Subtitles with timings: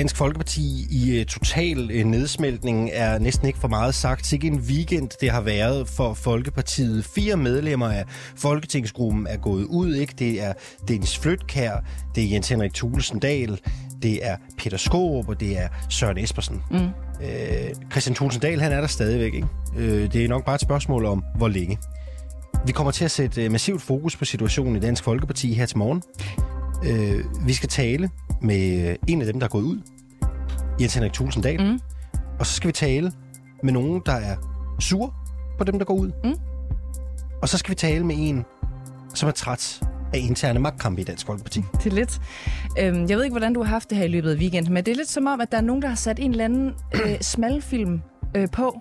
[0.00, 4.32] Dansk Folkeparti i uh, total uh, nedsmeltning er næsten ikke for meget sagt.
[4.32, 7.04] Ikke en weekend, det har været for Folkepartiet.
[7.04, 8.04] Fire medlemmer af
[8.36, 9.94] Folketingsgruppen er gået ud.
[9.94, 10.14] Ikke?
[10.18, 10.52] Det er
[10.88, 11.84] Dennis Flytkær,
[12.14, 13.60] det er Jens Henrik Thulesen Dahl,
[14.02, 16.62] det er Peter Skåb, og det er Søren Espersen.
[16.70, 16.76] Mm.
[16.76, 19.34] Uh, Christian Thulesen Dahl, han er der stadigvæk.
[19.34, 19.48] Ikke?
[19.76, 21.78] Uh, det er nok bare et spørgsmål om, hvor længe.
[22.66, 26.02] Vi kommer til at sætte massivt fokus på situationen i Dansk Folkeparti her til morgen.
[26.82, 28.10] Uh, vi skal tale
[28.42, 29.80] med en af dem, der er gået ud,
[30.80, 31.60] Jens Henrik Tulsendal.
[31.60, 31.80] Mm.
[32.38, 33.12] Og så skal vi tale
[33.62, 34.36] med nogen, der er
[34.80, 35.14] sur
[35.58, 36.10] på dem, der går ud.
[36.24, 36.34] Mm.
[37.42, 38.44] Og så skal vi tale med en,
[39.14, 39.80] som er træt
[40.14, 41.62] af interne magtkampe i Dansk Folkeparti.
[41.72, 42.20] Det er lidt...
[42.78, 44.84] Øhm, jeg ved ikke, hvordan du har haft det her i løbet af weekenden, men
[44.84, 46.74] det er lidt som om, at der er nogen, der har sat en eller anden
[46.94, 48.02] øh, smalfilm
[48.36, 48.80] øh, på,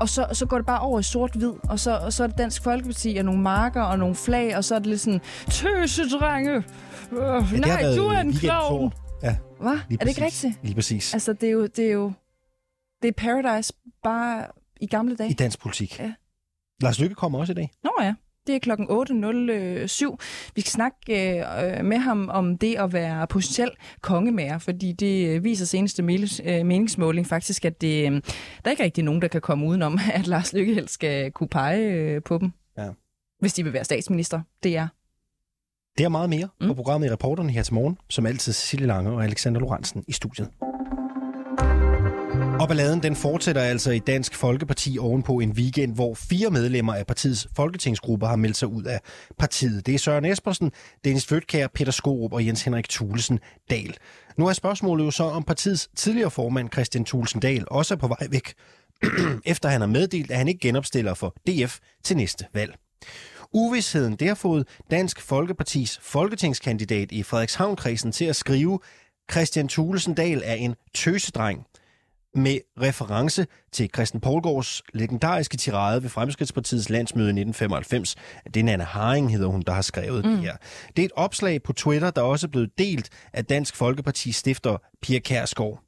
[0.00, 2.38] og så, så går det bare over i sort-hvid, og så, og så er det
[2.38, 6.54] Dansk Folkeparti og nogle marker og nogle flag, og så er det lidt sådan, tøsedrenge,
[6.54, 8.92] øh, ja, nej, du er en klovn.
[9.22, 9.72] Ja, Hvad?
[9.72, 10.58] Er det ikke rigtigt?
[10.62, 11.14] Lige præcis.
[11.14, 12.12] Altså, det er jo, det er jo,
[13.02, 14.46] det er Paradise bare
[14.80, 15.30] i gamle dage.
[15.30, 15.98] I dansk politik.
[15.98, 16.12] Ja.
[16.82, 17.70] Lars Lykke kommer også i dag.
[17.84, 18.14] Nå ja.
[18.46, 20.16] Det er klokken 8.07.
[20.54, 25.44] Vi skal snakke øh, med ham om det at være potentiel kongemager, fordi det øh,
[25.44, 28.20] viser seneste øh, meningsmåling faktisk, at det, øh, der
[28.64, 31.80] er ikke rigtig nogen, der kan komme udenom, at Lars Lykke helst skal kunne pege
[31.80, 32.52] øh, på dem.
[32.78, 32.88] Ja.
[33.40, 34.40] Hvis de vil være statsminister.
[34.62, 34.88] Det er
[36.00, 36.66] det er meget mere mm.
[36.66, 40.12] på programmet i Reporterne her til morgen, som altid Cecilie Lange og Alexander Lorentzen i
[40.12, 40.48] studiet.
[42.60, 47.06] Og balladen den fortsætter altså i Dansk Folkeparti ovenpå en weekend, hvor fire medlemmer af
[47.06, 49.00] partiets folketingsgruppe har meldt sig ud af
[49.38, 49.86] partiet.
[49.86, 50.72] Det er Søren Espersen,
[51.04, 53.38] Dennis Fødkær, Peter Skorup og Jens Henrik Thulesen
[53.70, 53.96] Dahl.
[54.36, 58.08] Nu er spørgsmålet jo så, om partiets tidligere formand Christian Thulesen Dahl også er på
[58.08, 58.52] vej væk,
[59.52, 62.74] efter han har meddelt, at han ikke genopstiller for DF til næste valg.
[63.52, 68.80] Uvidsheden det har fået Dansk Folkepartis folketingskandidat i Frederikshavn-kredsen til at skrive,
[69.30, 71.66] Christian Thulesen Dahl er en tøsedreng
[72.34, 78.16] med reference til Christian Poulgaards legendariske tirade ved Fremskridspartiets landsmøde i 1995.
[78.54, 80.30] Det er Nana Haring, hedder hun, der har skrevet mm.
[80.30, 80.56] det her.
[80.96, 84.76] Det er et opslag på Twitter, der også er blevet delt af Dansk Folkeparti stifter
[85.02, 85.82] Pia Kærsgaard.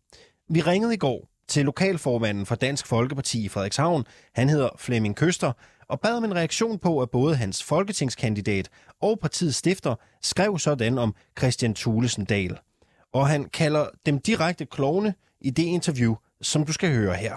[0.51, 4.05] Vi ringede i går til lokalformanden for Dansk Folkeparti i Frederikshavn.
[4.35, 5.53] Han hedder Flemming Køster,
[5.93, 8.71] og bad om en reaktion på, at både hans folketingskandidat
[9.01, 12.59] og partiets stifter skrev sådan om Christian Thulesen Dahl.
[13.13, 17.35] Og han kalder dem direkte klovne i det interview, som du skal høre her.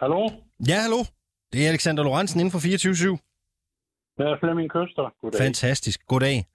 [0.00, 0.30] Hallo?
[0.68, 1.04] Ja, hallo.
[1.52, 3.18] Det er Alexander Lorentzen inden for 24
[4.18, 5.14] Det er Flemming Køster.
[5.20, 5.38] Goddag.
[5.38, 6.06] Fantastisk.
[6.06, 6.46] Goddag.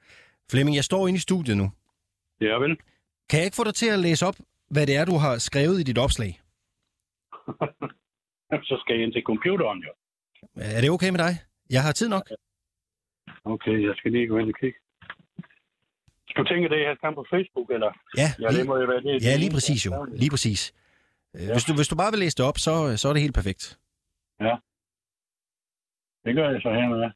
[0.52, 1.72] Flemming, jeg står inde i studiet nu.
[2.42, 2.78] Ja, vel.
[3.30, 4.36] Kan jeg ikke få dig til at læse op,
[4.70, 6.42] hvad det er, du har skrevet i dit opslag?
[8.70, 9.92] så skal jeg ind til computeren, jo.
[10.56, 11.34] Er det okay med dig?
[11.70, 12.26] Jeg har tid nok.
[13.44, 14.80] Okay, jeg skal lige gå ind og kigge.
[16.38, 17.92] Du tænker det, jeg kan på Facebook, eller?
[18.18, 19.24] Ja, ja det må jo være det.
[19.24, 19.92] Ja, lige præcis jo.
[20.04, 20.74] Lige præcis.
[21.36, 21.54] Øh, ja.
[21.54, 23.80] Hvis, du, hvis du bare vil læse det op, så, så er det helt perfekt.
[24.40, 24.56] Ja.
[26.26, 27.12] Det gør jeg så her med.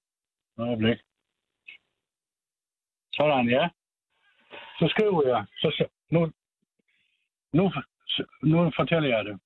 [0.58, 0.98] Øjeblik.
[3.14, 3.70] Sådan, ja.
[4.80, 5.46] Så skriver jeg.
[5.62, 6.32] Så, så nu,
[7.54, 7.72] nu,
[8.44, 9.40] nu fortæller jeg det.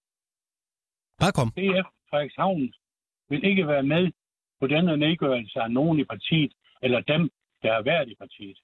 [1.19, 1.49] Bare kom.
[1.51, 2.73] DF Frederikshavn
[3.29, 4.11] vil ikke være med
[4.59, 7.29] på denne nedgørelse af nogen i partiet, eller dem,
[7.63, 8.57] der har været i partiet.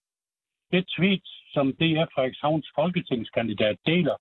[0.72, 4.16] Det tweet, som DF Frederikshavns folketingskandidat deler,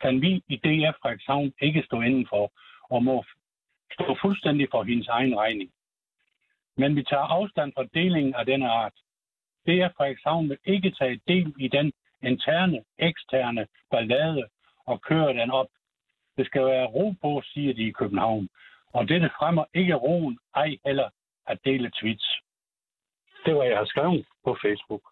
[0.00, 2.52] kan vi i DF Frederikshavn ikke stå indenfor,
[2.90, 3.24] og må
[3.92, 5.70] stå fuldstændig for hendes egen regning.
[6.76, 8.96] Men vi tager afstand fra delingen af denne art.
[9.66, 14.44] DF Frederikshavn vil ikke tage del i den interne, eksterne ballade
[14.86, 15.66] og køre den op
[16.40, 18.48] det skal være ro på, siger de i København.
[18.96, 21.08] Og dette fremmer ikke roen, ej heller
[21.46, 22.28] at dele tweets.
[23.44, 25.04] Det var, jeg har skrevet på Facebook.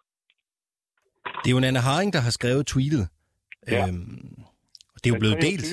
[1.41, 3.05] Det er jo Anna Haring, der har skrevet tweetet.
[3.67, 3.87] Ja.
[3.87, 4.35] Øhm,
[4.99, 5.65] det er jo blevet delt.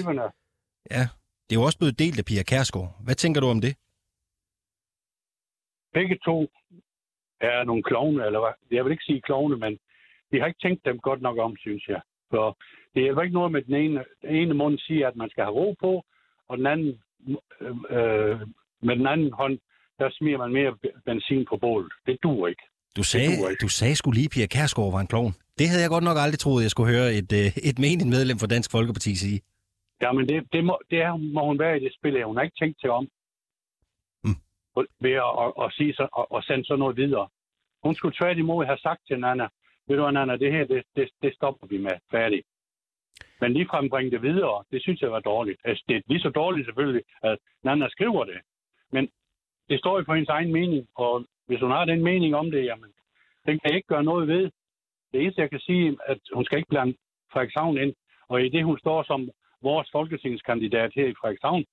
[0.97, 1.05] Ja,
[1.45, 2.91] det er jo også blevet delt af Pia Kærsgaard.
[3.05, 3.73] Hvad tænker du om det?
[5.93, 6.37] Begge to
[7.41, 8.55] er nogle klovne, eller hvad?
[8.77, 9.73] Jeg vil ikke sige klovne, men
[10.31, 12.01] de har ikke tænkt dem godt nok om, synes jeg.
[12.31, 12.43] Så
[12.97, 15.55] det hjælper ikke noget med den ene, den ene mund siger, at man skal have
[15.55, 16.05] ro på,
[16.49, 17.01] og den anden,
[17.61, 18.41] øh, øh,
[18.83, 19.59] med den anden hånd,
[19.99, 20.73] der smiger man mere
[21.05, 21.93] benzin på bålet.
[22.07, 22.63] Det duer ikke.
[22.97, 23.63] Du sagde, ikke.
[23.63, 25.33] du sagde skulle lige, Pia Kærsgaard var en klovn.
[25.59, 28.39] Det havde jeg godt nok aldrig troet, jeg skulle høre et, øh, et menigt medlem
[28.39, 29.41] for Dansk Folkeparti sige.
[30.03, 32.25] Ja, men det, det, må, det er, må hun være i det spil.
[32.25, 33.05] Hun har ikke tænkt til om.
[34.25, 34.39] Mm.
[35.05, 37.29] Ved at, at, at, sige så, at, at sende sådan noget videre.
[37.85, 39.47] Hun skulle tværtimod have sagt til Nana,
[39.89, 41.97] ved du Nana, det her, det, det, det stopper vi med.
[42.11, 42.43] Færdig.
[43.41, 45.61] Men lige frembringe det videre, det synes jeg var dårligt.
[45.65, 48.39] Altså, det er lige så dårligt selvfølgelig, at Nana skriver det.
[48.93, 49.09] Men
[49.71, 52.65] det står jo på hendes egen mening, og hvis hun har den mening om det,
[52.65, 52.91] jamen,
[53.47, 54.45] den kan jeg ikke gøre noget ved.
[55.13, 56.95] Det eneste, jeg kan sige, at hun skal ikke blande
[57.33, 57.93] Frederikshavn ind.
[58.29, 59.31] Og i det, hun står som
[59.63, 61.65] vores folketingskandidat her i Frederikshavn,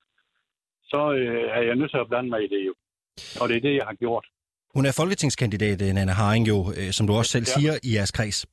[0.84, 2.74] så øh, er jeg nødt til at blande mig i det jo.
[3.42, 4.26] Og det er det, jeg har gjort.
[4.76, 7.54] Hun er folketingskandidat, øh, Nana Haring, jo, øh, som du også selv Ja.
[7.60, 8.46] siger, i jeres kreds.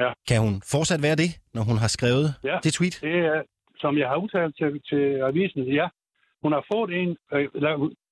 [0.00, 0.12] Ja.
[0.28, 2.58] Kan hun fortsat være det, når hun har skrevet Ja.
[2.64, 2.98] det tweet?
[3.02, 3.42] Det er,
[3.82, 5.88] som jeg har udtalt til, til avisen, ja.
[6.42, 7.48] Hun har fået en, øh,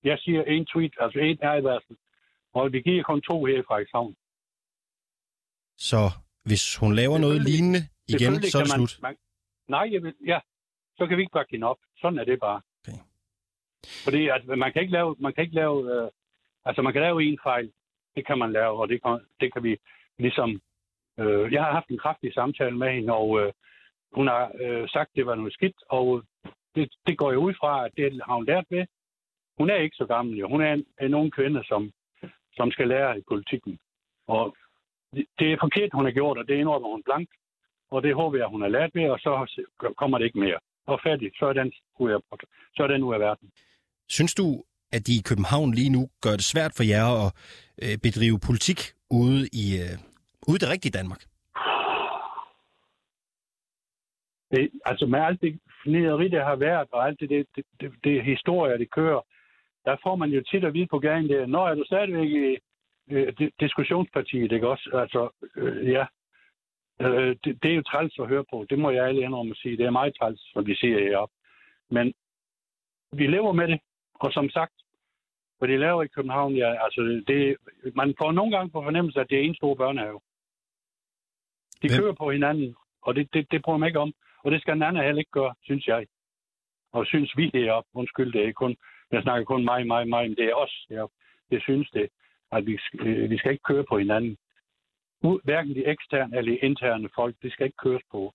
[0.04, 1.96] jeg siger en tweet, altså en advarsel,
[2.54, 4.14] og vi giver kun to her i Frederikshavn.
[5.76, 6.10] Så
[6.44, 7.78] hvis hun laver noget lignende
[8.08, 9.02] igen, så er det man- slut.
[9.02, 9.16] Man,
[9.68, 10.38] nej, jeg vil, ja,
[10.98, 11.76] så kan vi ikke bakke hende op.
[12.00, 12.60] Sådan er det bare.
[12.88, 12.98] Okay.
[14.04, 16.08] Fordi at man kan ikke lave, man kan ikke lave, øh,
[16.64, 17.72] altså man kan lave en fejl.
[18.16, 19.76] Det kan man lave, og det kan, det kan vi
[20.18, 20.60] ligesom...
[21.20, 23.52] Øh, jeg har haft en kraftig samtale med hende, og øh,
[24.12, 26.22] hun har øh, sagt, at det var noget skidt, og
[26.74, 28.86] det, det går jeg ud fra, at det har hun lært ved.
[29.58, 30.48] Hun er ikke så gammel, jo.
[30.48, 31.92] Hun er en, en ung kvinde, som,
[32.56, 33.78] som skal lære i politikken.
[34.26, 34.56] Og
[35.14, 37.32] det, det er forkert, hun har gjort, og det indrømmer hun blankt.
[37.90, 39.30] Og det håber jeg, hun har lært ved, og så
[39.96, 40.58] kommer det ikke mere.
[40.86, 41.72] Og færdig, så er den
[42.76, 43.50] så er den ud af verden.
[44.08, 47.32] Synes du, at de i København lige nu gør det svært for jer at
[47.82, 48.80] øh, bedrive politik
[49.10, 49.98] ude i, øh,
[50.48, 51.22] ude i det rigtige Danmark?
[54.50, 57.92] Det, altså med alt det fnideri, der har været, og alt det, det, det, det,
[58.04, 59.20] det historie, det kører,
[59.84, 62.58] der får man jo tit at vide på gaden, det, når er du stadigvæk i
[63.10, 64.90] øh, diskussionspartiet, ikke også?
[64.94, 66.06] Altså, øh, ja.
[67.00, 68.66] Øh, det, det, er jo træls at høre på.
[68.70, 69.76] Det må jeg alle indrømme at sige.
[69.76, 71.34] Det er meget træls, som vi siger heroppe.
[71.90, 72.14] Men
[73.12, 73.80] vi lever med det,
[74.14, 74.72] og som sagt,
[75.58, 77.56] hvad de laver i København, ja, altså, det,
[77.94, 80.20] man får nogle gange på fornemmelse, at det er en stor børnehave.
[81.84, 84.12] De Hvem- kører på hinanden, og det, det, det prøver man ikke om.
[84.44, 86.06] Og det skal anden heller ikke gøre, synes jeg.
[86.92, 88.76] Og synes vi heroppe, undskyld, det er kun,
[89.12, 91.14] jeg snakker kun mig, mig, mig, men det er os heroppe.
[91.50, 92.06] Det synes det,
[92.52, 94.36] at vi, øh, vi skal ikke køre på hinanden.
[95.26, 98.34] U- Hverken de eksterne eller de interne folk, det skal ikke køres på.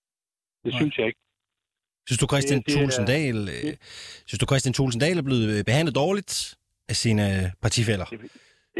[0.63, 0.79] Det Nej.
[0.79, 1.19] synes jeg ikke.
[2.07, 2.67] Synes du, Christian Det-
[2.97, 3.73] det Dahl, øh,
[4.25, 6.55] synes du, Christian Thulesen Dahl er blevet øh, behandlet dårligt
[6.89, 8.05] af sine øh, partifælder?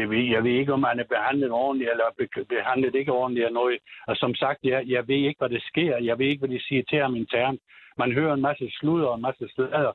[0.00, 2.08] Jeg ved, jeg ved ikke, om han er behandlet ordentligt, eller
[2.48, 3.78] behandlet ikke ordentligt eller noget.
[4.06, 5.96] Og som sagt, jeg, jeg ved ikke, hvad der sker.
[5.96, 7.60] Jeg ved ikke, hvad de siger til ham internt.
[7.98, 9.92] Man hører en masse sludder og en masse slader.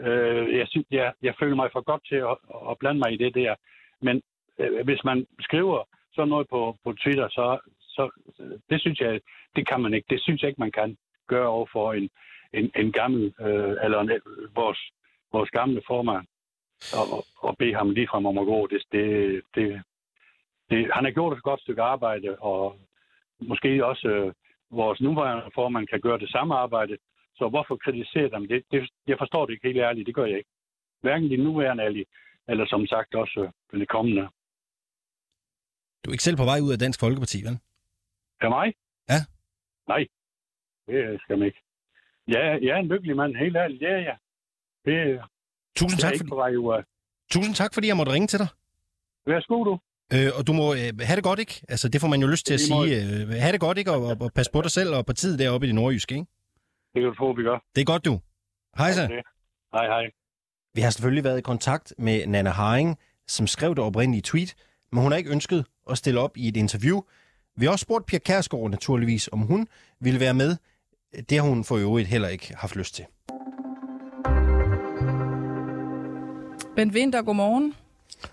[0.00, 2.36] Øh, jeg, synes, jeg, jeg føler mig for godt til at,
[2.70, 3.54] at blande mig i det der.
[4.00, 4.22] Men
[4.58, 5.78] øh, hvis man skriver
[6.14, 8.02] sådan noget på, på Twitter, så, så
[8.70, 9.20] det synes jeg,
[9.56, 10.06] det kan man ikke.
[10.10, 10.96] Det synes jeg ikke, man kan
[11.28, 12.08] gøre over for en,
[12.52, 14.10] en, en gammel, øh, eller en,
[14.54, 14.80] vores,
[15.32, 16.26] vores gamle formand
[17.00, 18.66] og, og bede ham ligefrem om at gå.
[18.66, 19.06] Det, det,
[19.54, 19.82] det,
[20.70, 22.80] det, han har gjort et godt stykke arbejde, og
[23.40, 24.32] måske også øh,
[24.70, 26.96] vores nuværende formand kan gøre det samme arbejde.
[27.36, 28.48] Så hvorfor kritisere dem?
[28.48, 30.06] Det, det, jeg forstår det ikke helt ærligt.
[30.06, 30.50] Det gør jeg ikke.
[31.00, 32.04] Hverken de nuværende eller,
[32.48, 34.28] eller som sagt også øh, de kommende.
[36.04, 37.58] Du er ikke selv på vej ud af Dansk Folkeparti, vel?
[38.40, 38.74] Er mig?
[39.08, 39.20] Ja.
[39.88, 40.06] Nej,
[40.86, 41.62] det skal man ikke.
[42.28, 43.80] Ja, jeg er en lykkelig mand, helt ærligt.
[43.80, 44.16] Det er jeg.
[44.84, 45.22] Det,
[45.76, 46.82] Tusind tak, for, på vej ud af.
[47.30, 48.48] tusind tak, fordi jeg måtte ringe til dig.
[49.26, 49.78] Værsgo du.
[50.12, 51.62] Øh, og du må øh, have det godt, ikke?
[51.68, 52.84] Altså, det får man jo lyst til at sige.
[52.96, 53.92] Øh, have det godt, ikke?
[53.92, 56.26] Og, og, og pas på dig selv og partiet deroppe i det nordjyske, ikke?
[56.94, 57.58] Det kan du tro, vi gør.
[57.74, 58.20] Det er godt, du.
[58.78, 59.04] Hej så.
[59.04, 59.22] Okay.
[59.72, 60.04] Hej, hej.
[60.74, 64.54] Vi har selvfølgelig været i kontakt med Nana Haring, som skrev det oprindelige tweet,
[64.92, 67.00] men hun har ikke ønsket at stille op i et interview.
[67.56, 69.68] Vi har også spurgt Pia Kærsgaard naturligvis, om hun
[70.00, 70.56] ville være med.
[71.30, 73.04] Det har hun for øvrigt heller ikke haft lyst til.
[76.76, 77.74] Bent Winter, godmorgen.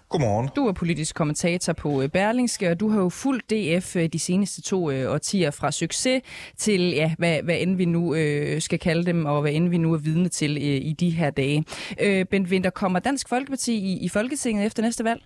[0.09, 0.49] Godmorgen.
[0.55, 4.19] Du er politisk kommentator på øh, Berlingske, og du har jo fulgt DF øh, de
[4.19, 6.21] seneste to øh, årtier fra succes
[6.57, 9.77] til, ja, hvad, hvad end vi nu øh, skal kalde dem, og hvad end vi
[9.77, 11.65] nu er vidne til øh, i de her dage.
[11.99, 15.21] Øh, Bent Winter, kommer Dansk Folkeparti i, i Folketinget efter næste valg?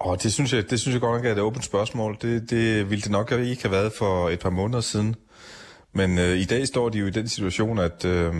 [0.00, 2.16] Og det synes jeg, det synes jeg godt nok er et åbent spørgsmål.
[2.22, 5.14] Det, det ville det nok ikke have været for et par måneder siden.
[5.92, 8.34] Men øh, i dag står de jo i den situation, at øh,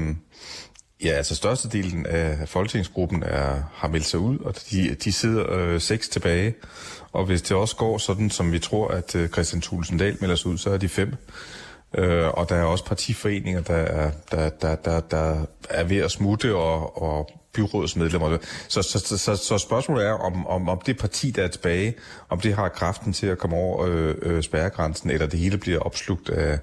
[1.04, 5.80] ja, altså størstedelen af folketingsgruppen er, har meldt sig ud, og de, de sidder øh,
[5.80, 6.54] seks tilbage.
[7.12, 10.36] Og hvis det også går sådan, som vi tror, at øh, Christian Thulesen Dahl melder
[10.36, 11.14] sig ud, så er de fem.
[11.94, 16.10] Øh, og der er også partiforeninger, der er, der, der, der, der er ved at
[16.10, 18.38] smutte, og, og byrådsmedlemmer.
[18.68, 21.94] Så, så, så, så, så spørgsmålet er, om, om, om det parti, der er tilbage,
[22.28, 25.78] om det har kraften til at komme over øh, øh, spærregrænsen, eller det hele bliver
[25.78, 26.58] opslugt af,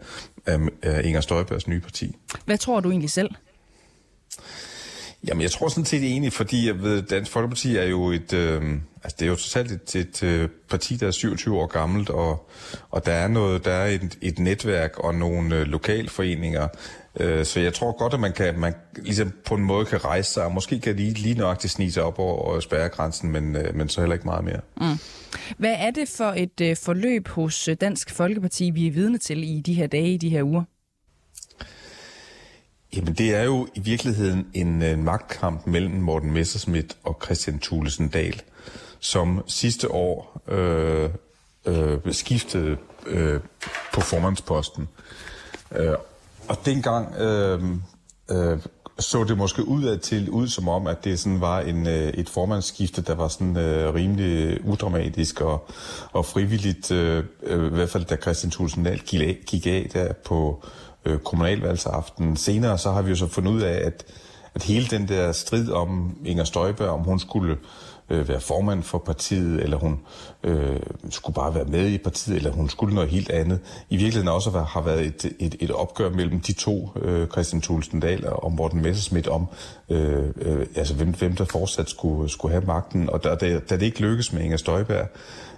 [0.45, 2.15] af, af Inger Støjbergs nye parti.
[2.45, 3.29] Hvad tror du egentlig selv?
[5.27, 8.61] Jamen, jeg tror sådan set enig, fordi jeg ved, Dansk Folkeparti er jo et, øh,
[9.03, 12.49] altså det er jo totalt et, et, øh, parti, der er 27 år gammelt, og,
[12.89, 16.67] og der er noget, der er et, et netværk og nogle øh, lokalforeninger,
[17.19, 20.33] øh, så jeg tror godt, at man kan, man ligesom på en måde kan rejse
[20.33, 23.89] sig, og måske kan lige, lige nøjagtigt snige sig op over spærregrænsen, men, øh, men
[23.89, 24.59] så heller ikke meget mere.
[24.77, 24.99] Mm.
[25.57, 29.43] Hvad er det for et øh, forløb hos øh, Dansk Folkeparti, vi er vidne til
[29.57, 30.63] i de her dage, i de her uger?
[32.97, 38.07] Jamen, det er jo i virkeligheden en, øh, magtkamp mellem Morten Messerschmidt og Christian Thulesen
[38.07, 38.41] Dahl,
[38.99, 41.09] som sidste år øh,
[41.65, 43.39] øh, skiftede øh,
[43.93, 44.87] på formandsposten.
[45.75, 45.93] Øh,
[46.47, 47.61] og dengang øh,
[48.31, 48.59] øh,
[48.99, 52.29] så det måske ud til ud som om, at det sådan var en, øh, et
[52.29, 55.69] formandsskifte, der var sådan øh, rimelig udramatisk og,
[56.11, 59.89] og frivilligt, øh, øh, i hvert fald da Christian Thulesen Dahl gik af, gik af
[59.93, 60.63] der på
[61.05, 62.37] øh, kommunalvalgsaften.
[62.37, 64.05] Senere så har vi jo så fundet ud af, at,
[64.55, 67.57] at hele den der strid om Inger Støjberg, om hun skulle
[68.09, 69.99] øh, være formand for partiet, eller hun
[70.43, 73.59] øh, skulle bare være med i partiet, eller hun skulle noget helt andet.
[73.89, 77.99] I virkeligheden også har været et, et, et opgør mellem de to, øh, Christian Thulesen
[77.99, 79.47] Dahl og Morten Messerschmidt, om
[79.89, 83.09] øh, øh, altså hvem, hvem der fortsat skulle, skulle have magten.
[83.09, 85.07] Og da, da, da det ikke lykkedes med Inger Støjberg,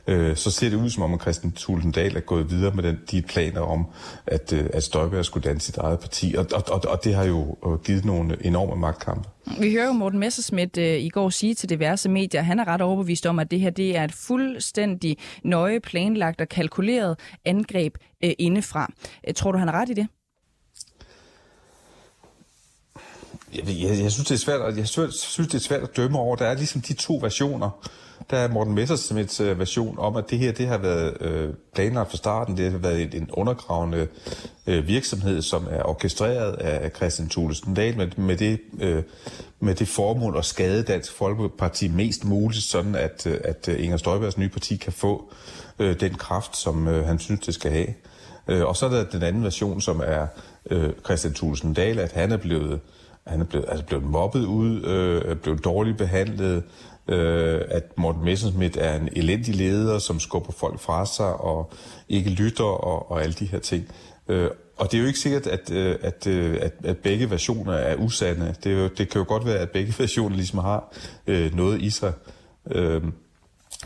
[0.10, 2.84] øh, så ser det ud som om, at Christian Thulesen Dahl er gået videre med
[2.84, 3.86] den, de planer om,
[4.26, 6.36] at, øh, at Støjberg skulle danse sit eget parti.
[6.38, 9.30] Og, og, og, og det har jo øh, givet nogle enorme magtkampe.
[9.60, 12.82] Vi hører jo Morten Messerschmidt øh, i går sige til diverse medier, han er ret
[12.82, 18.32] overbevist om, at det her det er et fuldstændig nøje planlagt og kalkuleret angreb øh,
[18.40, 18.92] indefra.
[19.28, 20.08] Øh, tror du, han har ret i det?
[23.56, 26.20] Jeg, jeg, jeg synes, det er svært, jeg synes, synes, det er svært at dømme
[26.20, 26.36] over.
[26.36, 27.88] Der er ligesom de to versioner.
[28.30, 31.54] Der er Morten Messersmiths uh, øh, version om, at det her det har været øh,
[31.74, 32.58] planlagt fra starten.
[32.58, 34.08] Det har været en undergravende
[34.68, 38.60] øh, virksomhed, som er orkestreret af Christian Thulesen Dahl med, med, det,
[39.60, 44.50] med det formål at skade Dansk Folkeparti mest muligt, sådan at, at Inger Støjbergs nye
[44.50, 45.34] parti kan få
[45.80, 48.66] den kraft, som han synes, det skal have.
[48.66, 50.28] Og så er der den anden version, som er
[51.06, 52.80] Christian Thulesen Dahl, at han er blevet
[53.30, 56.64] han er blevet, altså blevet mobbet ud, øh, er blevet dårligt behandlet,
[57.10, 61.72] øh, at Morten Messerschmidt er en elendig leder, som skubber folk fra sig og
[62.10, 63.88] ikke lytter og, og alle de her ting.
[64.28, 67.74] Øh, og det er jo ikke sikkert, at, øh, at, øh, at, at begge versioner
[67.74, 68.56] er usande.
[68.64, 70.94] Det, er jo, det kan jo godt være, at begge versioner ligesom har
[71.28, 72.14] øh, noget i sig.
[72.72, 73.04] Øh,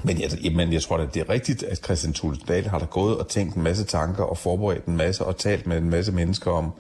[0.04, 2.86] men jeg, men jeg tror da, det er rigtigt, at Christian Thulesen Dahl har der
[2.86, 6.12] gået og tænkt en masse tanker og forberedt en masse og talt med en masse
[6.12, 6.72] mennesker om,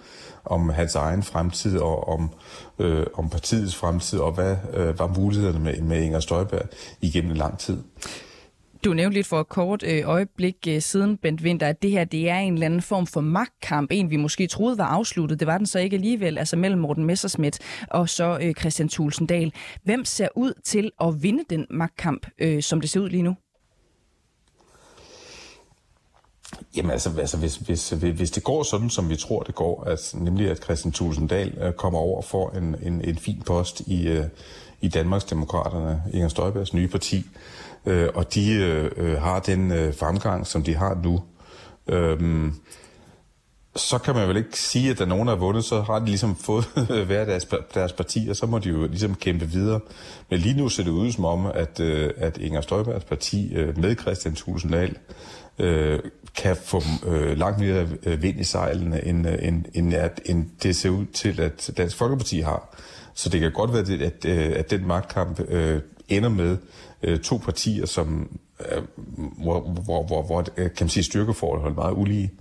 [0.45, 2.29] om hans egen fremtid og om,
[2.79, 6.69] øh, om partiets fremtid og hvad øh, var mulighederne med, med Inger Støjberg
[7.01, 7.77] igennem en lang tid.
[8.85, 12.03] Du nævnte lidt for et kort øh, øjeblik øh, siden, Bent Winter, at det her
[12.03, 13.91] det er en eller anden form for magtkamp.
[13.91, 15.39] En, vi måske troede var afsluttet.
[15.39, 17.59] Det var den så ikke alligevel, altså mellem Morten Messerschmidt
[17.89, 19.53] og så øh, Christian Tulsendal.
[19.83, 23.35] Hvem ser ud til at vinde den magtkamp, øh, som det ser ud lige nu?
[26.75, 30.17] Jamen altså, altså hvis, hvis, hvis det går sådan, som vi tror, det går, altså,
[30.17, 34.07] nemlig at Christian Tulsendal øh, kommer over og får en, en, en fin post i,
[34.07, 34.25] øh,
[34.81, 37.25] i Danmarks Demokraterne, Inger Støjbergs nye parti,
[37.85, 41.21] øh, og de øh, øh, har den øh, fremgang, som de har nu,
[41.87, 42.51] øh,
[43.75, 46.05] så kan man vel ikke sige, at der nogen, der har vundet, så har de
[46.05, 46.65] ligesom fået
[47.05, 49.79] hver deres, deres parti, og så må de jo ligesom kæmpe videre.
[50.29, 53.77] Men lige nu ser det ud som om, at, øh, at Inger Støjbergs parti øh,
[53.77, 54.97] med Christian Tulsendal
[55.59, 55.99] øh,
[56.35, 60.75] kan få øh, langt mere øh, vind i sejlene, end, end, end, at, end det
[60.75, 62.75] ser ud til, at Dansk Folkeparti har.
[63.13, 64.25] Så det kan godt være, at, at,
[64.55, 66.57] at den magtkamp øh, ender med
[67.03, 68.83] øh, to partier, som, øh,
[69.43, 72.31] hvor, hvor, hvor, hvor kan man sige, styrkeforhold er meget ulige.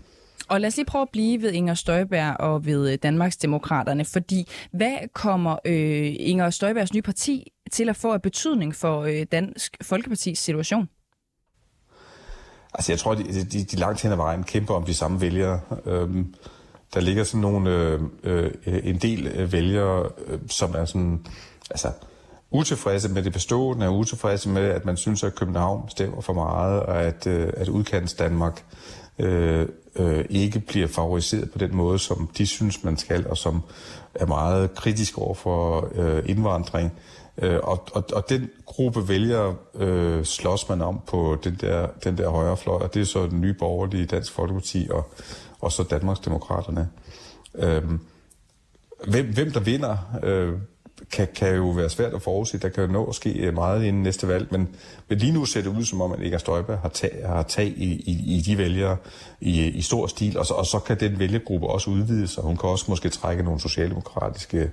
[0.52, 4.04] Og lad os lige prøve at blive ved Inger Støjberg og ved øh, Danmarks Demokraterne,
[4.04, 9.26] fordi hvad kommer øh, Inger Støjbergs nye parti til at få af betydning for øh,
[9.32, 10.88] Dansk Folkepartis situation?
[12.74, 15.60] Altså, jeg tror, de, de, de langt hen ad vejen kæmper om de samme vælgere.
[15.86, 16.34] Øhm,
[16.94, 21.26] der ligger sådan nogle, øh, øh, en del øh, vælgere, øh, som er sådan,
[21.70, 21.92] altså,
[22.50, 26.82] utilfredse med det bestående, er utilfredse med, at man synes, at København stemmer for meget,
[26.82, 31.98] og at, øh, at udkants Danmark øh, Øh, øh, ikke bliver favoriseret på den måde,
[31.98, 33.62] som de synes, man skal, og som
[34.14, 36.92] er meget kritisk over for øh, indvandring.
[37.38, 42.18] Øh, og, og, og den gruppe vælgere øh, slås man om på den der, den
[42.18, 45.12] der højrefløj, og det er så den nye borgerlige Dansk Folkeparti og,
[45.60, 46.88] og så Danmarksdemokraterne.
[47.54, 47.82] Øh,
[49.08, 50.52] hvem, hvem der vinder, øh,
[51.12, 52.58] kan, kan jo være svært at forudse.
[52.58, 54.68] Der kan jo nå at ske øh, meget inden næste valg, men,
[55.08, 57.66] men lige nu ser det ud som om, at Inger Støjberg har tag, har tag
[57.66, 58.96] i, i, i de vælgere
[59.40, 62.42] i, øh, i stor stil, og så, og så kan den vælgergruppe også udvide sig.
[62.42, 64.70] hun kan også måske trække nogle socialdemokratiske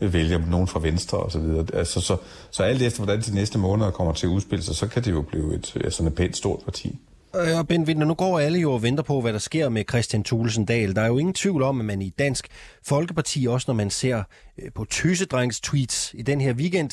[0.00, 1.42] øh, vælgere, nogen fra Venstre osv.
[1.74, 2.16] Altså, så,
[2.50, 5.10] så alt efter, hvordan de næste måneder kommer til at udspille sig, så kan det
[5.10, 6.98] jo blive et, sådan et pænt stort parti.
[7.36, 9.84] Øh, og Ben Winter, nu går alle jo og venter på, hvad der sker med
[9.90, 10.96] Christian Thulesen Dahl.
[10.96, 12.48] Der er jo ingen tvivl om, at man i Dansk
[12.86, 14.22] Folkeparti, også når man ser
[14.58, 16.90] øh, på Tysedrengs tweets i den her weekend,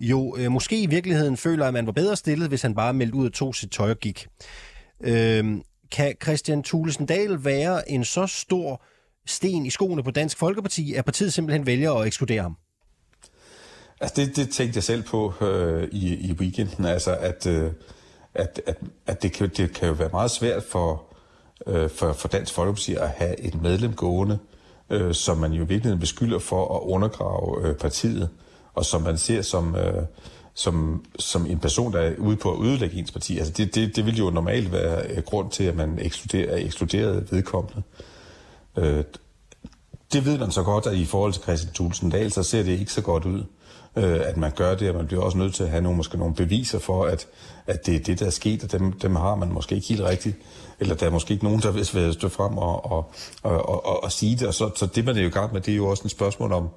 [0.00, 3.14] jo øh, måske i virkeligheden føler, at man var bedre stillet, hvis han bare meldte
[3.14, 4.26] ud og tog sit tøj og gik.
[5.00, 5.44] Øh,
[5.92, 8.82] kan Christian Thulesen Dahl være en så stor
[9.26, 12.56] sten i skoene på Dansk Folkeparti, at partiet simpelthen vælger at ekskludere ham?
[14.00, 17.46] Altså det, det tænkte jeg selv på øh, i, i weekenden, altså at...
[17.46, 17.72] Øh
[18.34, 18.76] at, at,
[19.06, 21.02] at det, kan, det kan jo være meget svært for,
[21.66, 24.38] øh, for, for Dansk Folkeparti at have et medlem gående,
[24.90, 28.28] øh, som man jo i virkeligheden beskylder for at undergrave øh, partiet,
[28.74, 30.02] og som man ser som, øh,
[30.54, 33.38] som, som en person, der er ude på at ødelægge ens parti.
[33.38, 36.56] Altså det, det, det vil jo normalt være øh, grund til, at man ekskluderer, er
[36.56, 37.82] ekskluderet vedkommende.
[38.76, 39.04] Øh,
[40.12, 42.78] det ved man så godt, at i forhold til Christian Thulsen Dahl, så ser det
[42.78, 43.42] ikke så godt ud
[43.96, 46.18] øh, at man gør det, og man bliver også nødt til at have nogle, måske
[46.18, 47.26] nogle beviser for, at,
[47.66, 50.02] at det er det, der er sket, og dem, dem har man måske ikke helt
[50.02, 50.36] rigtigt,
[50.80, 54.04] eller der er måske ikke nogen, der vil stå frem og, og, og, og, og,
[54.04, 55.76] og sige det, og så, så det, man er jo i gang med, det er
[55.76, 56.68] jo også et spørgsmål om,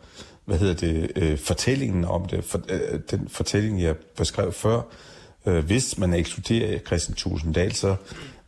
[0.45, 4.81] hvad hedder det, øh, fortællingen om det, for, øh, den fortælling, jeg beskrev før,
[5.45, 7.95] øh, hvis man ekskluderer Christian Tusinddal, så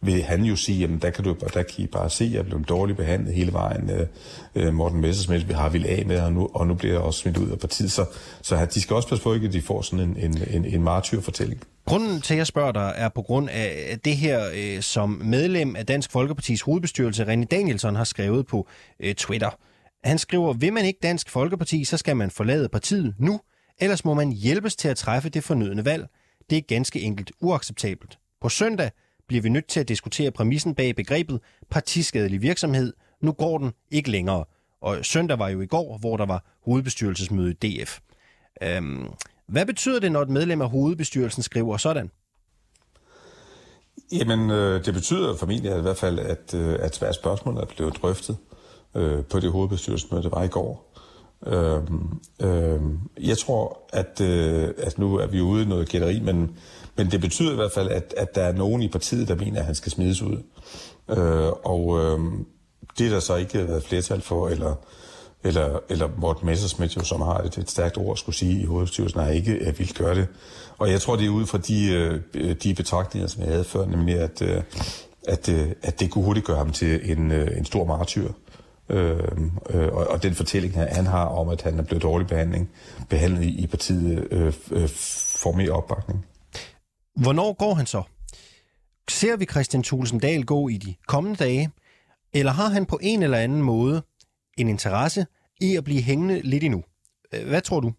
[0.02, 2.46] vil han jo sige, jamen der kan, du, der kan I bare se, at jeg
[2.46, 3.90] blev dårligt behandlet hele vejen.
[3.90, 4.08] Øh,
[4.56, 7.20] øh Morten Messersmith, vi har vil af med, og nu, og nu bliver jeg også
[7.20, 7.92] smidt ud af partiet.
[7.92, 8.06] Så,
[8.42, 11.62] så de skal også passe på, at de får sådan en, en, en, en martyrfortælling.
[11.86, 15.76] Grunden til, at jeg spørger dig, er på grund af det her, øh, som medlem
[15.76, 18.68] af Dansk Folkepartis hovedbestyrelse, René Danielsen, har skrevet på
[19.00, 19.50] øh, Twitter.
[20.04, 23.40] Han skriver, vil man ikke Dansk Folkeparti, så skal man forlade partiet nu,
[23.82, 26.08] ellers må man hjælpes til at træffe det fornødne valg.
[26.50, 28.18] Det er ganske enkelt uacceptabelt.
[28.42, 28.92] På søndag
[29.30, 32.94] bliver vi nødt til at diskutere præmissen bag begrebet partiskadelig virksomhed.
[33.22, 34.46] Nu går den ikke længere.
[34.82, 38.00] Og søndag var jo i går, hvor der var hovedbestyrelsesmøde i DF.
[38.64, 39.08] Øhm,
[39.48, 42.12] hvad betyder det, når et medlem af hovedbestyrelsen skriver sådan?
[44.12, 47.98] Jamen, øh, det betyder formentlig i hvert fald, at, øh, at svært spørgsmål er blevet
[48.02, 48.38] drøftet
[48.96, 50.90] øh, på det hovedbestyrelsesmøde, der var i går.
[51.48, 51.82] Øh,
[52.42, 52.82] øh,
[53.22, 56.58] jeg tror, at, øh, at nu er vi ude i noget gætteri, men
[57.00, 59.60] men det betyder i hvert fald, at, at der er nogen i partiet, der mener,
[59.60, 60.38] at han skal smides ud.
[61.10, 62.20] Øh, og øh,
[62.98, 64.76] det er der så ikke været flertal for, eller,
[65.44, 69.20] eller, eller Morten Messersmith, jo, som har et, et stærkt ord skulle sige i hovedstyrelsen,
[69.20, 70.28] har ikke øh, at vil gøre det.
[70.78, 71.92] Og jeg tror, det er ud fra de,
[72.34, 74.62] øh, de betragtninger, som jeg havde før, nemlig at, øh,
[75.28, 78.32] at, øh, at det kunne hurtigt gøre ham til en, øh, en stor martyr.
[78.90, 79.20] Øh,
[79.70, 82.70] øh, og, og den fortælling, han har om, at han er blevet dårlig behandling,
[83.10, 84.90] behandlet i, i partiet, øh, øh,
[85.36, 86.26] får mere opbakning.
[87.22, 88.04] Hvornår går han så?
[89.10, 91.70] Ser vi Christian Thulesen Dahl gå i de kommende dage,
[92.34, 94.02] eller har han på en eller anden måde
[94.58, 95.26] en interesse
[95.62, 96.84] i at blive hængende lidt endnu?
[97.34, 97.94] Øh, hvad tror du?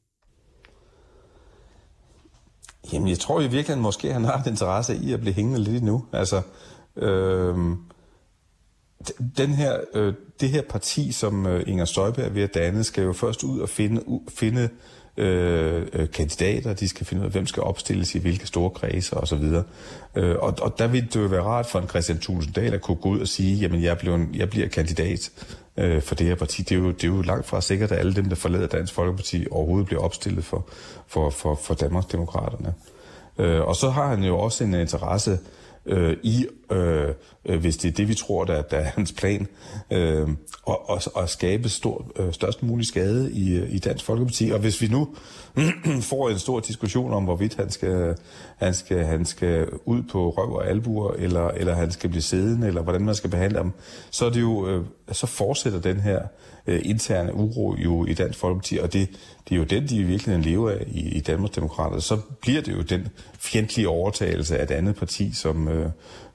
[2.93, 5.77] Jamen, jeg tror i virkeligheden måske, han har en interesse i at blive hængende lidt
[5.77, 6.07] endnu.
[6.13, 6.43] Altså,
[6.97, 7.57] øh,
[9.37, 13.05] den her, øh, det her parti, som øh, Inger Støjberg er ved at danne, skal
[13.05, 14.69] jo først ud og finde, u, finde Øh,
[15.17, 19.17] Øh, øh, kandidater, de skal finde ud af, hvem skal opstilles i hvilke store kredser
[19.17, 19.45] osv.
[20.15, 22.97] Øh, og, og der vil det jo være rart for en Christian Tulsendal at kunne
[22.97, 25.31] gå ud og sige, jamen jeg, blev en, jeg bliver kandidat
[25.77, 26.63] øh, for det her parti.
[26.63, 28.95] Det er, jo, det er jo langt fra sikkert, at alle dem, der forlader Dansk
[28.95, 30.69] Folkeparti, overhovedet bliver opstillet for,
[31.07, 32.75] for, for, for Danmarksdemokraterne.
[33.39, 35.39] Øh, og så har han jo også en interesse
[35.87, 37.09] øh, i, øh,
[37.45, 39.47] øh, hvis det er det, vi tror, der, der er hans plan,
[39.91, 40.29] øh,
[40.63, 44.51] og, og, og skabe stor, øh, størst mulig skade i, øh, i Dansk Folkeparti.
[44.51, 45.09] Og hvis vi nu
[46.11, 48.17] får en stor diskussion om, hvorvidt han skal,
[48.57, 52.67] han skal, han skal ud på røv og albuer, eller, eller han skal blive siddende,
[52.67, 53.73] eller hvordan man skal behandle ham,
[54.11, 54.85] så, er det jo, øh,
[55.15, 56.23] så fortsætter den her
[56.67, 59.09] øh, interne uro jo i Dansk Folkeparti, og det,
[59.49, 61.99] det er jo den, de i virkeligheden lever af i, i Danmarks Demokrater.
[61.99, 65.91] Så bliver det jo den fjendtlige overtagelse af et andet parti, som, øh,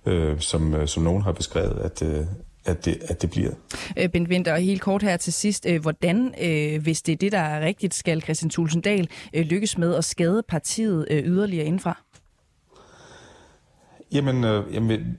[0.06, 2.26] øh, som, øh, som nogen har beskrevet, at, øh,
[2.66, 3.52] at det, at det bliver.
[3.98, 5.66] Øh, Bent Winter, og helt kort her til sidst.
[5.70, 9.96] Øh, hvordan, øh, hvis det er det, der er rigtigt, skal Christian Tulsendal lykkes med
[9.96, 12.02] at skade partiet yderligere indfra?
[14.12, 15.18] Jamen, øh, jamen,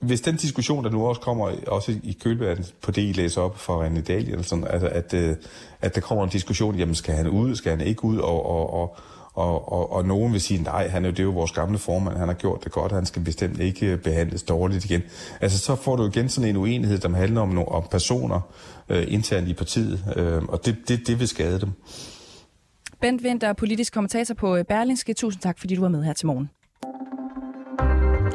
[0.00, 3.58] hvis den diskussion, der nu også kommer, også i kølvandet på det, I læser op
[3.58, 5.38] fra René Danielsen, altså at, at,
[5.80, 8.74] at der kommer en diskussion, jamen skal han ud, skal han ikke ud, og, og,
[8.74, 8.96] og,
[9.34, 11.78] og, og, og nogen vil sige, nej, han er jo, det er jo vores gamle
[11.78, 15.02] formand, han har gjort det godt, han skal bestemt ikke behandles dårligt igen.
[15.40, 18.40] Altså så får du igen sådan en uenighed, der handler om, nogle, om personer
[18.88, 21.70] øh, internt i partiet, øh, og det, det, det vil skade dem.
[23.00, 25.14] Bent Winter, politisk kommentator på øh, Berlingske.
[25.14, 26.50] Tusind tak, fordi du var med her til morgen.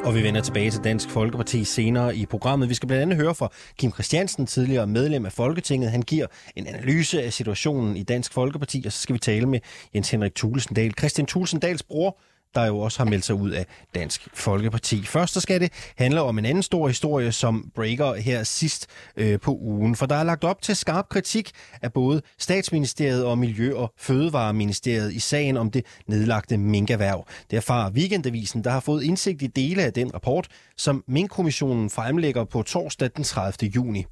[0.04, 2.70] Og vi vender tilbage til Dansk Folkeparti senere i programmet.
[2.70, 5.92] Vi skal blandt andet høre fra Kim Christiansen, tidligere medlem af Folketinget.
[5.92, 9.60] Han giver en analyse af situationen i Dansk Folkeparti, og så skal vi tale med
[9.96, 10.94] Jens Henrik Thulesendal.
[11.00, 12.18] Christian Thulesendals bror
[12.56, 15.06] der jo også har meldt sig ud af Dansk Folkeparti.
[15.06, 19.40] Først så skal det handle om en anden stor historie, som breaker her sidst øh,
[19.40, 19.96] på ugen.
[19.96, 25.14] For der er lagt op til skarp kritik af både Statsministeriet og Miljø- og Fødevareministeriet
[25.14, 27.26] i sagen om det nedlagte minkerhverv.
[27.52, 32.44] Det erfarer Weekendavisen, der har fået indsigt i dele af den rapport, som Minkkommissionen fremlægger
[32.44, 33.70] på torsdag den 30.
[33.70, 34.06] juni.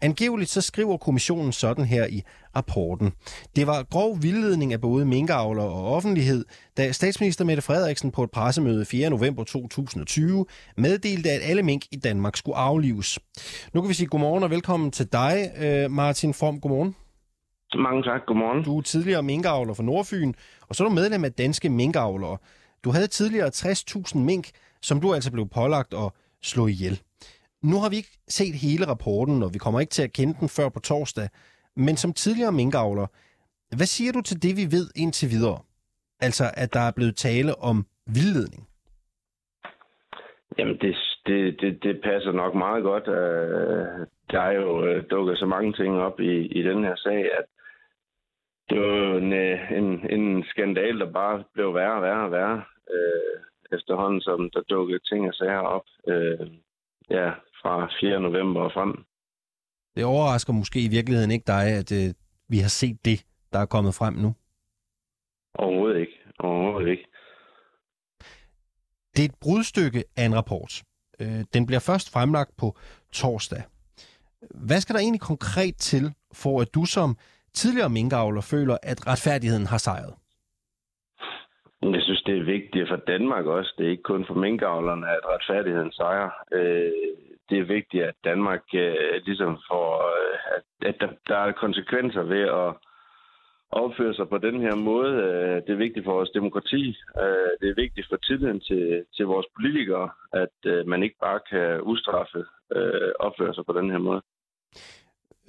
[0.00, 2.22] Angiveligt så skriver kommissionen sådan her i
[2.56, 3.12] rapporten.
[3.56, 6.44] Det var grov vildledning af både minkavler og offentlighed,
[6.76, 9.10] da statsminister Mette Frederiksen på et pressemøde 4.
[9.10, 13.18] november 2020 meddelte, at alle mink i Danmark skulle aflives.
[13.74, 16.60] Nu kan vi sige godmorgen og velkommen til dig, øh, Martin Form.
[16.60, 16.94] Godmorgen.
[17.74, 18.20] Mange tak.
[18.26, 18.64] Godmorgen.
[18.64, 20.32] Du er tidligere minkavler for Nordfyn,
[20.68, 22.38] og så er du medlem af Danske Minkavlere.
[22.84, 24.50] Du havde tidligere 60.000 mink,
[24.82, 26.10] som du altså blev pålagt at
[26.42, 27.00] slå ihjel.
[27.62, 30.48] Nu har vi ikke set hele rapporten, og vi kommer ikke til at kende den
[30.48, 31.28] før på torsdag.
[31.76, 33.06] Men som tidligere minkavler,
[33.76, 35.58] hvad siger du til det, vi ved indtil videre?
[36.20, 38.68] Altså, at der er blevet tale om vildledning.
[40.58, 43.08] Jamen, det, det, det, det passer nok meget godt.
[43.08, 47.38] Øh, der er jo øh, dukket så mange ting op i, i den her sag,
[47.38, 47.44] at
[48.70, 52.62] det var en, øh, en, en skandal, der bare blev værre og værre og værre
[52.90, 53.40] øh,
[53.72, 56.46] efterhånden, som der dukkede ting og sager op øh,
[57.10, 57.30] ja,
[57.62, 58.20] fra 4.
[58.20, 59.04] november og frem.
[59.94, 62.14] Det overrasker måske i virkeligheden ikke dig, at øh,
[62.48, 64.34] vi har set det, der er kommet frem nu?
[65.54, 66.12] Overhovedet ikke.
[66.38, 67.06] Overhovedet ikke.
[69.16, 70.82] Det er et brudstykke af en rapport.
[71.20, 72.76] Øh, den bliver først fremlagt på
[73.12, 73.62] torsdag.
[74.68, 77.16] Hvad skal der egentlig konkret til, for at du som
[77.54, 80.14] tidligere minkavler føler, at retfærdigheden har sejret?
[81.82, 83.74] Jeg synes, det er vigtigt for Danmark også.
[83.78, 86.30] Det er ikke kun for minkavlerne, at retfærdigheden sejrer.
[86.52, 86.92] Øh,
[87.50, 92.22] det er vigtigt, at Danmark øh, ligesom får, øh, at, at der, der er konsekvenser
[92.22, 92.74] ved at
[93.70, 95.12] opføre sig på den her måde.
[95.12, 96.96] Øh, det er vigtigt for vores demokrati.
[97.22, 101.40] Øh, det er vigtigt for tilliden til, til vores politikere, at øh, man ikke bare
[101.50, 102.44] kan ustraffe
[102.76, 104.22] øh, opføre sig på den her måde.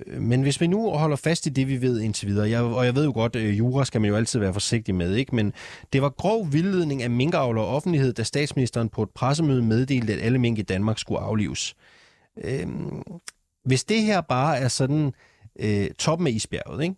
[0.07, 2.95] Men hvis vi nu holder fast i det, vi ved indtil videre, jeg, og jeg
[2.95, 5.35] ved jo godt, at jura skal man jo altid være forsigtig med, ikke?
[5.35, 5.53] men
[5.93, 10.19] det var grov vildledning af minkavler og offentlighed, da statsministeren på et pressemøde meddelte, at
[10.19, 11.75] alle mink i Danmark skulle aflives.
[12.43, 13.03] Øhm,
[13.65, 15.13] hvis det her bare er sådan
[15.59, 16.95] øh, toppen af isbjerget, ikke?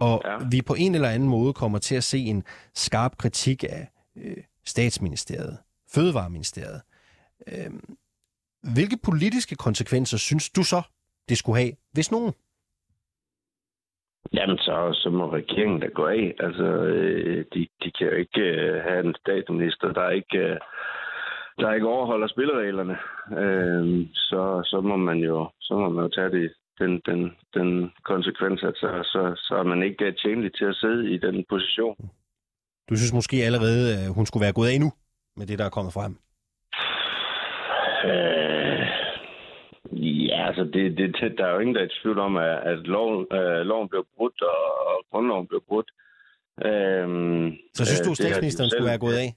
[0.00, 0.48] og ja.
[0.50, 2.42] vi på en eller anden måde kommer til at se en
[2.74, 5.58] skarp kritik af øh, statsministeriet,
[5.90, 6.80] fødevareministeriet,
[7.46, 7.70] øh,
[8.62, 10.82] hvilke politiske konsekvenser synes du så,
[11.32, 12.32] det skulle have, hvis nogen?
[14.36, 16.34] Jamen, så, så må regeringen da gå af.
[16.46, 20.56] Altså, øh, de, de kan jo ikke øh, have en statsminister, der ikke, øh,
[21.58, 22.96] der ikke overholder spillereglerne.
[23.42, 27.20] Øh, så, så, må man jo, så må man jo tage det, den, den,
[27.54, 31.44] den konsekvens, at så, så, så er man ikke tjenlig til at sidde i den
[31.48, 31.96] position.
[32.90, 34.90] Du synes måske allerede, hun skulle være gået af nu
[35.36, 36.12] med det, der er kommet frem?
[38.10, 39.11] Øh,
[39.92, 42.78] Ja, altså, det, det, der er jo ingen, der er i tvivl om, at, at
[42.78, 45.90] loven, øh, loven blev brudt, og, og grundloven blev brudt.
[46.64, 49.34] Øhm, så synes du, at statsministeren skulle være gået af?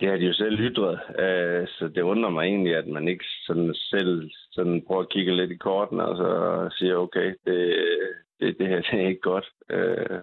[0.00, 3.24] Det har de jo selv ytret, øh, så det undrer mig egentlig, at man ikke
[3.46, 6.30] sådan selv sådan prøver at kigge lidt i korten og så
[6.78, 7.74] siger, okay, det,
[8.40, 10.20] det, det her det er ikke godt, øh,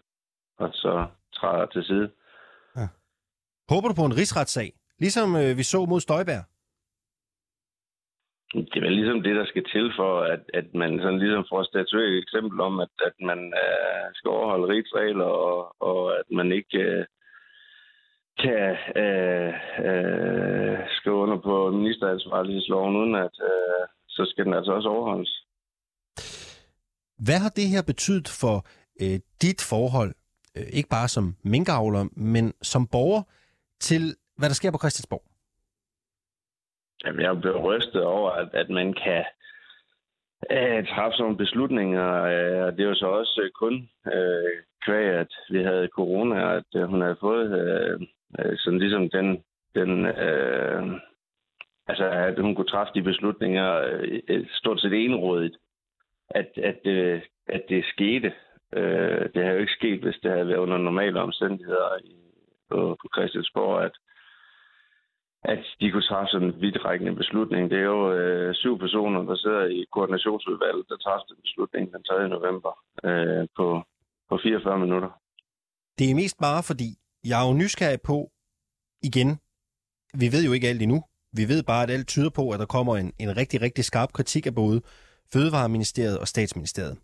[0.57, 2.11] og så træder til side.
[2.77, 2.87] Ja.
[3.69, 6.41] Håber du på en rigsretssag, ligesom øh, vi så mod Støjbær?
[8.53, 11.63] Det er vel ligesom det, der skal til for, at, at man sådan ligesom får
[11.63, 16.51] statueret et eksempel om, at, at man øh, skal overholde rigsregler, og, og at man
[16.51, 17.05] ikke øh,
[18.43, 19.53] kan øh,
[19.87, 25.33] øh, skrive under på ministeransvarlighedsloven, uden at øh, så skal den altså også overholdes.
[27.25, 28.65] Hvad har det her betydet for
[29.01, 30.13] øh, dit forhold,
[30.57, 33.23] øh, ikke bare som minkavler, men som borger,
[33.79, 35.30] til hvad der sker på Christiansborg?
[37.05, 39.25] Jamen, jeg blevet rystet over, at, at man kan
[40.51, 42.23] øh, træffe sådan beslutninger.
[42.23, 44.51] Øh, og det er jo så også øh, kun øh,
[44.85, 48.01] kvæg, at vi havde corona, og at øh, hun havde fået øh,
[48.39, 49.43] øh, sådan ligesom den,
[49.75, 50.83] den øh,
[51.87, 53.81] altså at hun kunne træffe de beslutninger
[54.27, 55.57] øh, stort set enrådigt,
[56.29, 58.33] at, at, øh, at det skete.
[58.73, 62.15] Øh, det havde jo ikke sket, hvis det havde været under normale omstændigheder i,
[62.69, 63.91] på, på Christiansborg, at
[65.43, 67.69] at de kunne træffe sådan en vidtrækkende beslutning.
[67.71, 72.29] Det er jo øh, syv personer, der sidder i koordinationsudvalget, der træffede beslutningen den 3.
[72.29, 72.71] november
[73.03, 73.83] øh, på,
[74.29, 75.09] på 44 minutter.
[75.97, 76.89] Det er mest bare fordi,
[77.23, 78.31] jeg er jo nysgerrig på,
[79.03, 79.29] igen,
[80.21, 81.03] vi ved jo ikke alt endnu.
[81.33, 84.13] Vi ved bare, at alt tyder på, at der kommer en, en rigtig, rigtig skarp
[84.13, 84.81] kritik af både
[85.33, 86.97] Fødevareministeriet og Statsministeriet.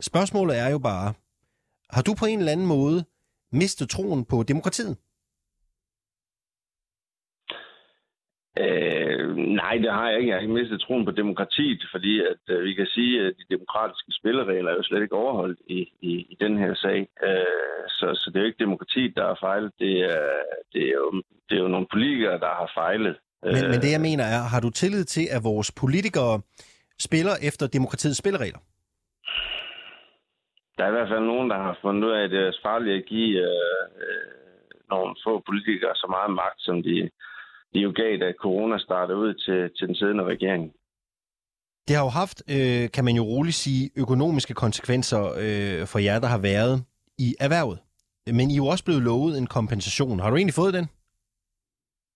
[0.00, 1.14] Spørgsmålet er jo bare,
[1.90, 3.04] har du på en eller anden måde
[3.52, 4.96] mistet troen på demokratiet?
[8.58, 10.28] Øh, nej, det har jeg ikke.
[10.28, 13.54] Jeg har ikke mistet troen på demokratiet, fordi at øh, vi kan sige, at de
[13.54, 17.08] demokratiske spilleregler er jo slet ikke overholdt i, i, i den her sag.
[17.28, 19.72] Øh, så, så det er jo ikke demokratiet, der har fejlet.
[19.78, 20.28] Det er,
[20.72, 23.16] det er, jo, det er jo nogle politikere, der har fejlet.
[23.42, 26.40] Men, men det jeg mener er, har du tillid til, at vores politikere
[26.98, 28.58] spiller efter demokratiets spilleregler?
[30.76, 32.96] Der er i hvert fald nogen, der har fundet ud af, at det er farligt
[32.96, 34.30] at give øh, øh,
[34.90, 37.10] nogle få politikere så meget magt, som de,
[37.74, 40.72] de jo gav, da corona startede ud til, til den siddende regering.
[41.88, 46.18] Det har jo haft, øh, kan man jo roligt sige, økonomiske konsekvenser øh, for jer,
[46.20, 46.84] der har været
[47.18, 47.78] i erhvervet.
[48.26, 50.20] Men I er jo også blevet lovet en kompensation.
[50.20, 50.86] Har du egentlig fået den?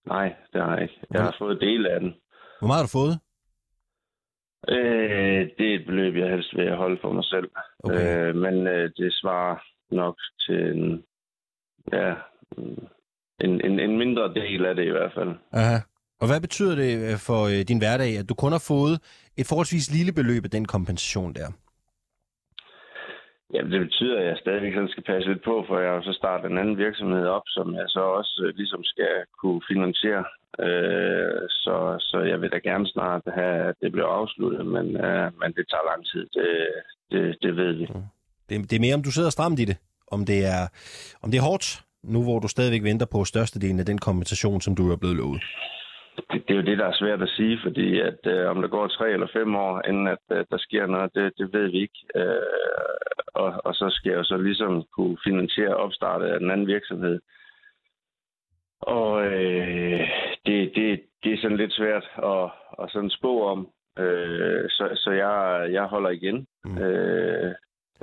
[0.05, 0.99] Nej, det har jeg ikke.
[1.13, 2.13] Jeg har fået del af den.
[2.59, 3.15] Hvor meget har du fået?
[4.69, 7.49] Øh, det er et beløb, jeg helst vil holde for mig selv.
[7.83, 8.29] Okay.
[8.29, 9.57] Øh, men øh, det svarer
[9.91, 11.03] nok til en,
[11.93, 12.13] ja,
[12.57, 12.87] mm,
[13.41, 15.29] en, en, en mindre del af det i hvert fald.
[15.51, 15.77] Aha.
[16.21, 18.95] Og hvad betyder det øh, for øh, din hverdag, at du kun har fået
[19.37, 21.47] et forholdsvis lille beløb af den kompensation der?
[23.53, 26.13] Jamen, det betyder, at jeg stadigvæk sådan skal passe lidt på, for jeg har så
[26.21, 30.23] startet en anden virksomhed op, som jeg så også øh, ligesom skal kunne finansiere.
[30.65, 35.27] Øh, så, så jeg vil da gerne snart have, at det bliver afsluttet, men, øh,
[35.39, 36.25] men det tager lang tid.
[36.37, 36.49] Det,
[37.11, 37.85] det, det ved vi.
[38.49, 39.77] Det, det er mere, om du sidder stramt i det.
[40.11, 40.63] Om det er,
[41.23, 44.75] om det er hårdt, nu hvor du stadigvæk venter på størstedelen af den kompensation, som
[44.75, 45.41] du er blevet lovet.
[46.31, 48.67] Det, det er jo det, der er svært at sige, fordi at øh, om der
[48.67, 51.79] går tre eller fem år, inden at øh, der sker noget, det, det ved vi
[51.81, 51.99] ikke.
[52.15, 52.41] Øh,
[53.33, 57.19] og, og så skal jeg jo så ligesom kunne finansiere opstartet af den anden virksomhed.
[58.81, 59.99] Og øh,
[60.45, 62.49] det, det, det er sådan lidt svært at,
[62.83, 63.67] at sådan spå om.
[63.99, 66.47] Øh, så så jeg, jeg holder igen.
[66.65, 66.77] Mm.
[66.77, 67.53] Øh,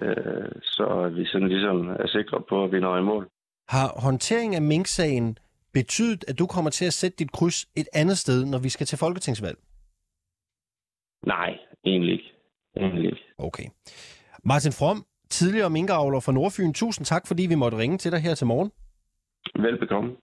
[0.03, 3.29] øh, så vi sådan ligesom er sikre på, at vi når i mål.
[3.69, 5.39] Har håndtering af Mink-sagen
[5.73, 8.87] betydet, at du kommer til at sætte dit kryds et andet sted, når vi skal
[8.87, 9.59] til folketingsvalg?
[11.27, 11.51] Nej,
[11.85, 12.33] egentlig ikke.
[12.77, 13.23] Egentlig ikke.
[13.39, 13.65] Okay.
[14.45, 18.35] Martin From, tidligere minkavler fra Nordfyn, tusind tak, fordi vi måtte ringe til dig her
[18.35, 18.71] til morgen.
[19.65, 20.17] Velbekomme.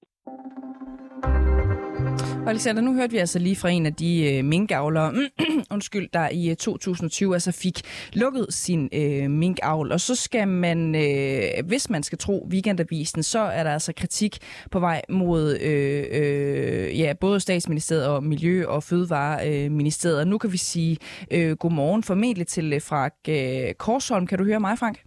[2.39, 5.13] Og Alexander, nu hørte vi altså lige fra en af de øh, minkavlere,
[5.71, 7.81] undskyld, der i øh, 2020 altså fik
[8.13, 9.91] lukket sin øh, minkavl.
[9.91, 14.37] Og så skal man, øh, hvis man skal tro weekendavisen, så er der altså kritik
[14.71, 20.19] på vej mod øh, øh, ja, både statsministeriet og Miljø- og Fødevareministeriet.
[20.19, 20.97] Og nu kan vi sige
[21.31, 24.27] øh, godmorgen formentlig til øh, Frank øh, Korsholm.
[24.27, 25.03] Kan du høre mig, Frank?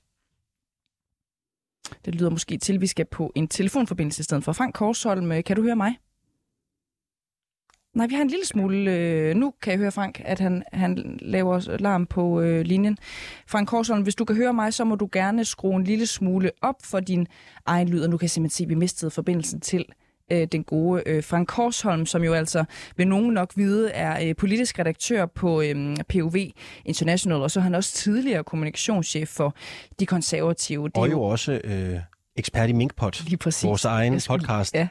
[2.05, 4.53] Det lyder måske til, at vi skal på en telefonforbindelse i stedet for.
[4.53, 5.97] Frank Korsholm, øh, kan du høre mig?
[7.95, 8.91] Nej, vi har en lille smule...
[8.97, 12.99] Øh, nu kan jeg høre Frank, at han, han laver larm på øh, linjen.
[13.47, 16.51] Frank Korsholm, hvis du kan høre mig, så må du gerne skrue en lille smule
[16.63, 17.27] op for din
[17.67, 18.03] egen lyd.
[18.03, 19.85] Og nu kan jeg simpelthen se, at vi mistede forbindelsen til
[20.33, 22.65] øh, den gode øh, Frank Korsholm, som jo altså
[22.97, 26.37] vil nogen nok vide er øh, politisk redaktør på øh, POV
[26.85, 29.55] International, og så er han også tidligere kommunikationschef for
[30.01, 30.85] De Konservative.
[30.89, 31.97] Det Og jo også øh,
[32.37, 33.65] ekspert i Minkpot, Lige præcis.
[33.69, 34.75] vores egen skulle- podcast.
[34.75, 34.89] Ja.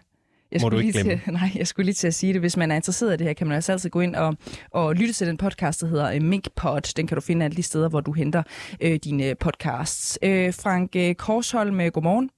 [0.52, 2.42] Jeg Må skulle du ikke lige Til, nej, jeg skulle lige til at sige det.
[2.42, 4.38] Hvis man er interesseret i det her, kan man altså altid gå ind og,
[4.72, 6.94] og lytte til den podcast, der hedder øh, Minkpod.
[6.98, 8.44] Den kan du finde alle de steder, hvor du henter
[8.82, 10.20] øh, dine podcasts.
[10.24, 12.30] Øh, Frank øh, Korsholm, øh, godmorgen.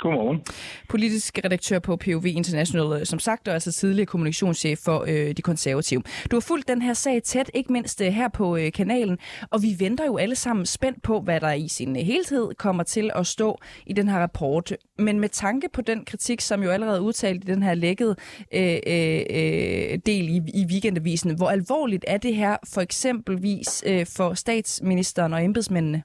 [0.00, 0.42] Godmorgen.
[0.88, 5.42] Politisk redaktør på POV International, øh, som sagt, og altså tidligere kommunikationschef for øh, De
[5.42, 6.02] Konservative.
[6.30, 9.18] Du har fulgt den her sag tæt, ikke mindst øh, her på øh, kanalen,
[9.50, 12.82] og vi venter jo alle sammen spændt på, hvad der i sin øh, helhed kommer
[12.82, 14.72] til at stå i den her rapport.
[14.98, 18.16] Men med tanke på den kritik, som jo allerede er udtalt i den her lækkede
[18.54, 24.34] øh, øh, del i, i weekendavisen, hvor alvorligt er det her for eksempelvis øh, for
[24.34, 26.02] statsministeren og embedsmændene?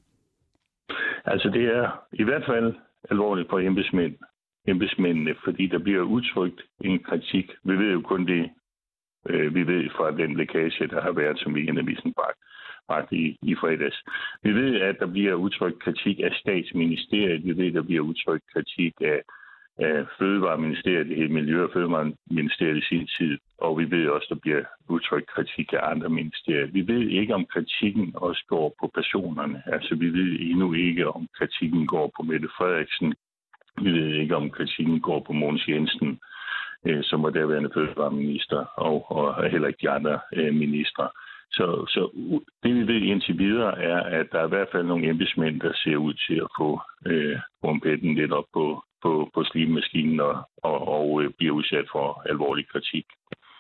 [1.25, 2.73] Altså det er i hvert fald
[3.12, 4.15] alvorligt for embedsmænd,
[4.68, 7.52] embedsmændene, fordi der bliver udtrykt en kritik.
[7.63, 8.52] Vi ved jo kun det,
[9.30, 12.39] øh, vi ved fra den lækage, der har været, som weekendavisen bragt,
[12.88, 14.04] bragt i, i fredags.
[14.44, 17.46] Vi ved, at der bliver udtrykt kritik af statsministeriet.
[17.46, 19.22] Vi ved, at der bliver udtrykt kritik af,
[19.78, 23.38] af Fødevareministeriet, det hed Miljø- og Fødevareministeriet i sin tid.
[23.58, 26.68] Og vi ved også, der bliver udtrykt kritik af andre ministerier.
[26.68, 29.64] Vi ved ikke, om kritikken også går på personerne.
[29.66, 33.14] Altså, vi ved endnu ikke, om kritikken går på Mette Frederiksen.
[33.82, 36.20] Vi ved ikke, om kritikken går på Mogens Jensen,
[36.86, 41.10] øh, som var derværende fødevareminister, og, og heller ikke de andre øh, ministre.
[41.58, 42.02] Så, så
[42.63, 45.74] det vi ved indtil videre er, at der er i hvert fald nogle embedsmænd, der
[45.74, 50.88] ser ud til at få øh, rumpetten lidt op på, på, på slimemaskinen og, og,
[50.88, 53.06] og øh, bliver udsat for alvorlig kritik.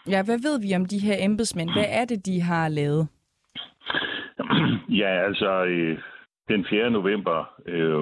[0.09, 1.69] Ja, hvad ved vi om de her embedsmænd?
[1.73, 3.07] Hvad er det, de har lavet?
[5.01, 5.97] Ja, altså øh,
[6.47, 6.89] den 4.
[6.89, 8.01] november øh,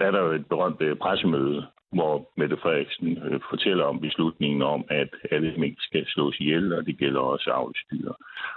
[0.00, 4.84] er der jo et berømt øh, pressemøde, hvor Mette Frederiksen øh, fortæller om beslutningen om,
[4.90, 8.12] at alle mink skal slås ihjel, og det gælder også avlsdyr.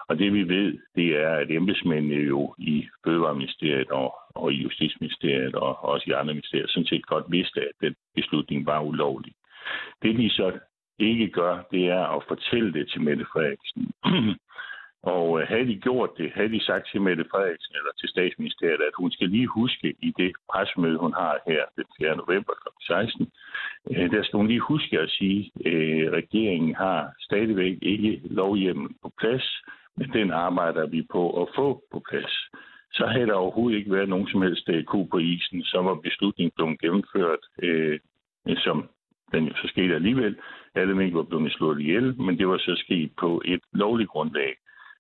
[0.08, 5.56] Og det vi ved, det er, at embedsmændene jo i Fødevareministeriet og, og i Justitsministeriet
[5.56, 9.34] og også i andre ministerier sådan set godt vidste, at den beslutning var ulovlig.
[10.02, 10.60] Det de så
[11.00, 13.91] ikke gør, det er at fortælle det til Mette Frederiksen.
[15.04, 18.82] Og øh, havde de gjort det, havde de sagt til Mette Frederiksen eller til statsministeriet,
[18.89, 22.16] at hun skal lige huske i det pressemøde, hun har her den 4.
[22.16, 22.68] november kl.
[22.88, 23.32] 16,
[23.92, 28.89] øh, der skal hun lige huske at sige, at øh, regeringen har stadigvæk ikke lovhjemmel
[29.02, 29.48] på plads,
[29.98, 32.34] men den arbejder vi på at få på plads.
[32.94, 35.96] Så havde der overhovedet ikke været nogen som helst øh, DQ på isen, så var
[35.96, 38.00] beslutningen blevet gennemført, øh,
[38.58, 38.89] som
[39.34, 40.36] den så skete alligevel.
[40.76, 44.54] Alle mink var blevet slået ihjel, men det var så sket på et lovligt grundlag.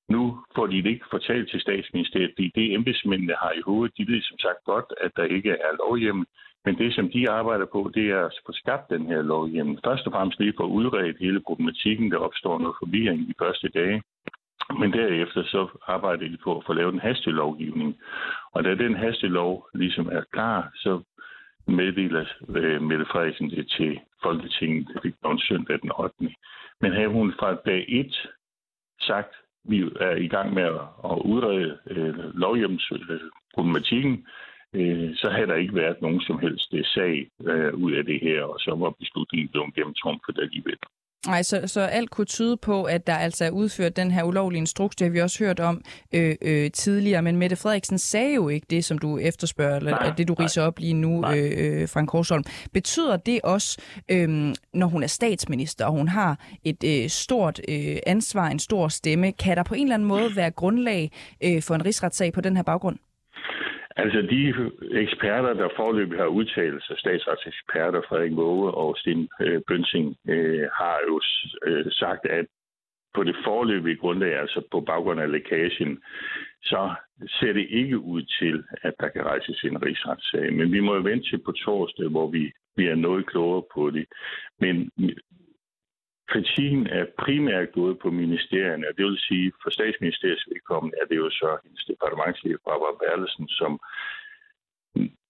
[0.09, 4.07] Nu får de det ikke fortalt til statsministeriet, fordi det embedsmændene har i hovedet, de
[4.11, 6.25] ved som sagt godt, at der ikke er lovhjemmel.
[6.65, 9.79] Men det, som de arbejder på, det er at få skabt den her lovhjemmel.
[9.83, 13.69] Først og fremmest lige for at udrede hele problematikken, der opstår noget forvirring de første
[13.69, 14.01] dage.
[14.79, 17.97] Men derefter så arbejder de på at få lavet en hastelovgivning.
[18.51, 21.01] Og da den hastelov ligesom er klar, så
[21.67, 24.87] meddeler øh, Mette Frederiksen det til Folketinget.
[24.87, 25.15] Det fik
[25.47, 26.15] søndag den 8.
[26.81, 28.29] Men havde hun fra dag 1
[29.01, 30.63] sagt, vi er i gang med
[31.11, 34.27] at udrede øh, lovhjemmelsproblematikken,
[34.73, 38.19] øh, så havde der ikke været nogen som helst øh, sag øh, ud af det
[38.21, 40.77] her, og så var beslutningen blevet gennemtrumpet alligevel.
[41.27, 44.59] Nej, så, så alt kunne tyde på, at der altså er udført den her ulovlige
[44.59, 44.95] instruks.
[44.95, 45.81] Det har vi også hørt om
[46.13, 47.21] øh, øh, tidligere.
[47.21, 50.61] Men Mette Frederiksen sagde jo ikke det, som du efterspørger, eller nej, det du riser
[50.61, 52.43] op lige nu, øh, øh, Frank Korsholm.
[52.73, 53.77] Betyder det også,
[54.09, 58.87] øh, når hun er statsminister, og hun har et øh, stort øh, ansvar, en stor
[58.87, 61.11] stemme, kan der på en eller anden måde være grundlag
[61.43, 62.97] øh, for en rigsretssag på den her baggrund?
[63.95, 64.53] Altså de
[64.91, 70.97] eksperter, der forløbig har udtalt sig, statsretseksperter Frederik Våge og Sten øh, Bønsing, øh, har
[71.07, 71.21] jo
[71.65, 72.45] øh, sagt, at
[73.13, 76.01] på det forløbige grundlag, altså på baggrund af lækagen,
[76.63, 76.93] så
[77.27, 80.53] ser det ikke ud til, at der kan rejses en rigsretssag.
[80.53, 84.05] Men vi må jo vente til på torsdag, hvor vi bliver noget klogere på det.
[84.59, 84.91] Men
[86.33, 91.17] kritikken er primært gået på ministerierne, og det vil sige, for statsministeriets vedkommende er det
[91.23, 93.71] jo så hendes departementchef, Barbara Berlesen, som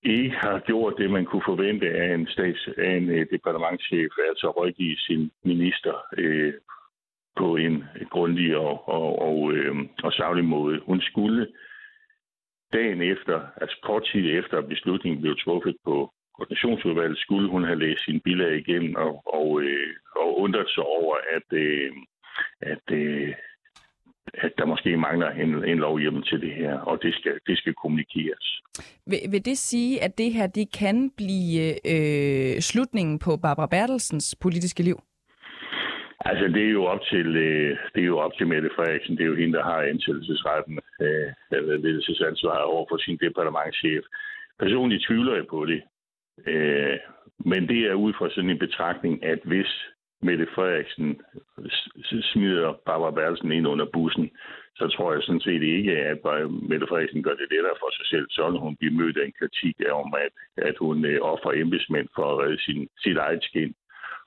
[0.03, 4.11] ikke har gjort det, man kunne forvente af en, stats, af en øh, uh, departementchef,
[4.29, 6.53] altså rådgive sin minister øh,
[7.37, 10.79] på en grundig og, og, og, øh, og savlig måde.
[10.85, 11.47] Hun skulle
[12.73, 18.05] dagen efter, altså kort tid efter beslutningen blev truffet på koordinationsudvalget, skulle hun have læst
[18.05, 21.91] sin bilag igennem og, og, øh, og undret sig over, at, øh,
[22.61, 23.33] at, øh,
[24.33, 27.73] at der måske mangler en, en lovhjemmel til det her, og det skal, det skal
[27.73, 28.61] kommunikeres.
[29.07, 31.61] Vil, vil det sige, at det her det kan blive
[31.93, 34.97] øh, slutningen på Barbara Bertelsens politiske liv?
[36.25, 39.17] Altså, det er jo op til, øh, det er jo op til Mette Frederiksen.
[39.17, 41.27] Det er jo hende, der har ansættelsesretten, øh,
[41.83, 44.03] ledelsesansvar over for sin departementchef.
[44.59, 45.81] Personligt tvivler jeg på det.
[46.47, 46.97] Øh,
[47.45, 49.71] men det er ud fra sådan en betragtning, at hvis
[50.21, 51.21] Mette Frederiksen
[52.33, 54.29] smider Barbara Bertelsen ind under bussen,
[54.75, 56.17] så tror jeg sådan set ikke, at
[56.69, 58.27] Mette Frederiksen gør det lettere for sig selv.
[58.29, 60.33] Så hun bliver mødt af en kritik om, at,
[60.67, 63.75] at hun øh, offer embedsmænd for at redde sin, sit eget skin.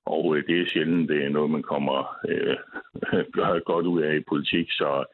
[0.07, 2.57] Og øh, det er sjældent, det er noget, man kommer øh,
[3.73, 4.71] godt ud af i politik.
[4.71, 5.05] Så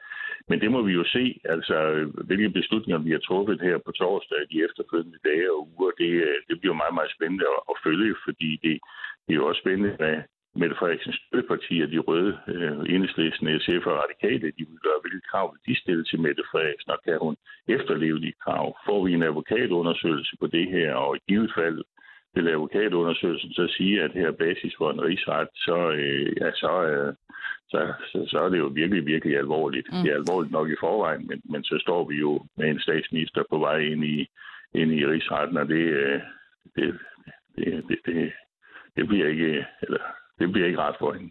[0.48, 1.76] men det må vi jo se, altså
[2.28, 5.90] hvilke beslutninger vi har truffet her på torsdag de efterfølgende dage og uger.
[6.02, 8.74] Det, øh, det bliver meget, meget spændende at, at følge, fordi det,
[9.24, 10.16] det er jo også spændende, hvad
[10.54, 15.46] Mette Frederiksens støttepartier, de røde, øh, enhedslisten, SF og radikale, de vil gøre, hvilke krav
[15.52, 17.36] vil de stille til Mette Frederiksen, og kan hun
[17.68, 18.76] efterleve de krav?
[18.86, 21.78] Får vi en advokatundersøgelse på det her, og i givet fald
[22.34, 26.82] vil advokatundersøgelsen så sige, at her er basis for en rigsret, så, øh, ja, så,
[26.82, 27.14] øh,
[27.70, 29.88] så, så, så er det jo virkelig, virkelig alvorligt.
[29.92, 30.02] Mm.
[30.02, 33.42] Det er alvorligt nok i forvejen, men, men så står vi jo med en statsminister
[33.50, 34.26] på vej ind i,
[34.74, 36.20] ind i rigsretten, og det, øh,
[36.76, 36.98] det,
[37.56, 38.32] det, det, det,
[38.96, 40.02] det bliver ikke, eller,
[40.38, 41.30] det bliver ikke ret for hende.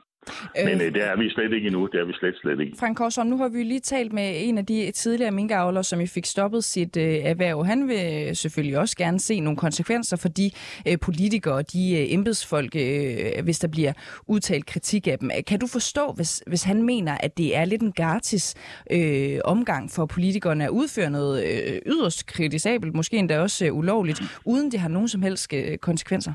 [0.55, 1.85] Men øh, det er vi slet ikke endnu.
[1.85, 2.77] Det er vi slet, slet ikke.
[2.79, 6.07] Frank Korsholm, nu har vi lige talt med en af de tidligere minkavlere, som jo
[6.07, 7.65] fik stoppet sit øh, erhverv.
[7.65, 10.51] Han vil selvfølgelig også gerne se nogle konsekvenser for de
[10.87, 13.93] øh, politikere og de øh, embedsfolk, øh, hvis der bliver
[14.27, 15.29] udtalt kritik af dem.
[15.47, 18.55] Kan du forstå, hvis, hvis han mener, at det er lidt en gratis
[18.91, 24.21] øh, omgang for politikerne at udføre noget øh, yderst kritisabelt, måske endda også øh, ulovligt,
[24.45, 26.33] uden det har nogen som helst øh, konsekvenser?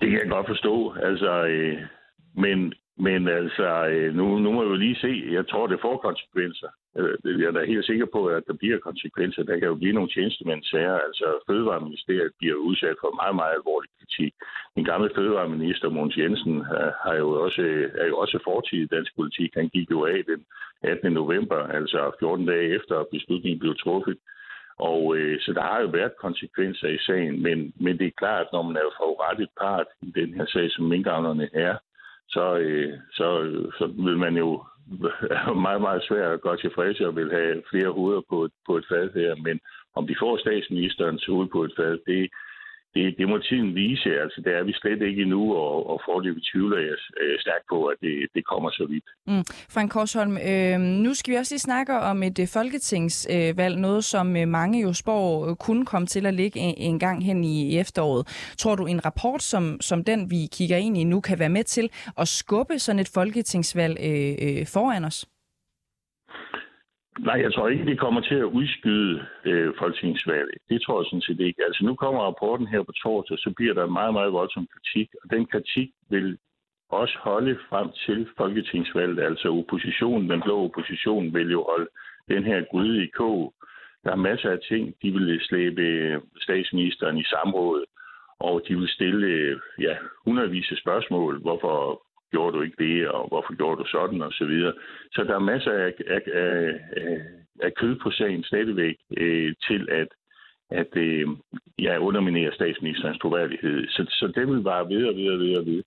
[0.00, 0.94] Det kan jeg godt forstå.
[1.02, 1.78] Altså, øh,
[2.34, 5.12] men, men altså, øh, nu, nu må vi jo lige se.
[5.30, 6.68] Jeg tror, det får konsekvenser.
[6.98, 9.42] Øh, jeg er da helt sikker på, at der bliver konsekvenser.
[9.42, 10.98] Der kan jo blive nogle tjenestemændssager.
[11.06, 14.32] Altså, Fødevareministeriet bliver udsat for meget, meget alvorlig kritik.
[14.74, 17.62] Den gamle fødevareminister, Måns Jensen, øh, har jo også,
[18.02, 19.50] er jo også fortid i dansk politik.
[19.54, 20.40] Han gik jo af den
[20.82, 21.12] 18.
[21.12, 24.16] november, altså 14 dage efter beslutningen blev truffet.
[24.80, 28.46] Og øh, så der har jo været konsekvenser i sagen, men, men det er klart,
[28.46, 31.76] at når man er forurettet part i den her sag, som minkavlerne er,
[32.28, 33.28] så, øh, så,
[33.78, 34.64] så vil man jo
[35.66, 39.10] meget, meget svært at gøre tilfredse og vil have flere hoveder på, på et fad
[39.14, 39.34] her.
[39.36, 39.60] Men
[39.94, 42.30] om de får statsministerens hoved på et fad, det,
[42.94, 44.10] det, det må tiden vise.
[44.24, 47.78] Altså, det er vi slet ikke endnu, og, og forløbet tvivler jeg øh, stærkt på,
[47.86, 49.04] at det, det kommer så vidt.
[49.26, 49.44] Mm.
[49.74, 54.04] Frank Korsholm, øh, nu skal vi også lige snakke om et øh, folketingsvalg, øh, noget
[54.04, 57.44] som øh, mange jo spår øh, kunne komme til at ligge en, en gang hen
[57.44, 58.52] i, i efteråret.
[58.58, 61.64] Tror du, en rapport som, som den, vi kigger ind i nu, kan være med
[61.64, 65.26] til at skubbe sådan et folketingsvalg øh, øh, foran os?
[67.18, 70.58] Nej, jeg tror ikke, det kommer til at udskyde øh, folketingsvalget.
[70.68, 71.64] Det tror jeg sådan set ikke.
[71.66, 75.30] Altså nu kommer rapporten her på torsdag, så bliver der meget, meget voldsom kritik, og
[75.30, 76.38] den kritik vil
[76.88, 79.22] også holde frem til folketingsvalget.
[79.22, 81.88] Altså oppositionen, den blå opposition, vil jo holde
[82.28, 83.54] den her gryde i kog.
[84.04, 87.84] Der er masser af ting, de vil slæbe øh, statsministeren i samråd,
[88.40, 91.40] og de vil stille øh, ja, hundredvis af spørgsmål.
[91.40, 94.72] Hvorfor gjorde du ikke det, og hvorfor gjorde du sådan, og så videre.
[95.12, 96.80] Så der er masser af, af, af,
[97.62, 100.08] af kød på sagen stadigvæk øh, til at,
[100.70, 101.28] at øh,
[101.78, 103.88] jeg underminerer statsministerens troværdighed.
[103.88, 105.84] Så, så det vil bare videre, og videre, og og.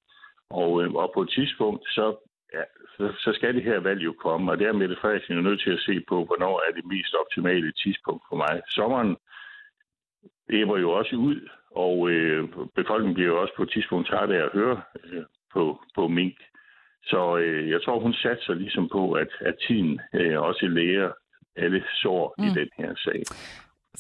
[0.50, 2.16] Og, øh, og på et tidspunkt, så,
[2.54, 2.64] ja,
[2.98, 5.62] så, så skal det her valg jo komme, og der er Mette Frederiksen jo nødt
[5.62, 8.62] til at se på, hvornår er det mest optimale tidspunkt for mig.
[8.70, 9.18] Sommeren
[10.50, 14.44] æber jo også ud, og øh, befolkningen bliver jo også på et tidspunkt træt af
[14.44, 15.24] at høre øh,
[15.54, 16.38] på, på mink.
[17.04, 21.12] Så øh, jeg tror, hun satser ligesom på, at, at tiden øh, også lærer
[21.56, 22.44] alle sår mm.
[22.44, 23.24] i den her sag.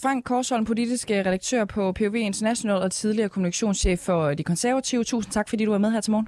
[0.02, 5.04] Frank Korsholm, politisk redaktør på POV International og tidligere kommunikationschef for De Konservative.
[5.04, 6.28] Tusind tak, fordi du var med her til morgen.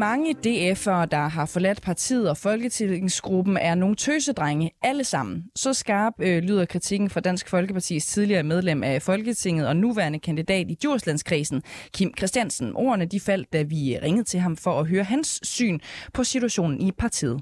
[0.00, 5.44] Mange DF'ere, der har forladt partiet og Folketingsgruppen, er nogle tøsedrenge alle sammen.
[5.54, 10.70] Så skarp øh, lyder kritikken fra Dansk Folkepartis tidligere medlem af Folketinget og nuværende kandidat
[10.70, 11.62] i Djurslandskredsen,
[11.94, 12.76] Kim Christiansen.
[12.76, 15.78] Ordene de faldt, da vi ringede til ham for at høre hans syn
[16.14, 17.40] på situationen i partiet.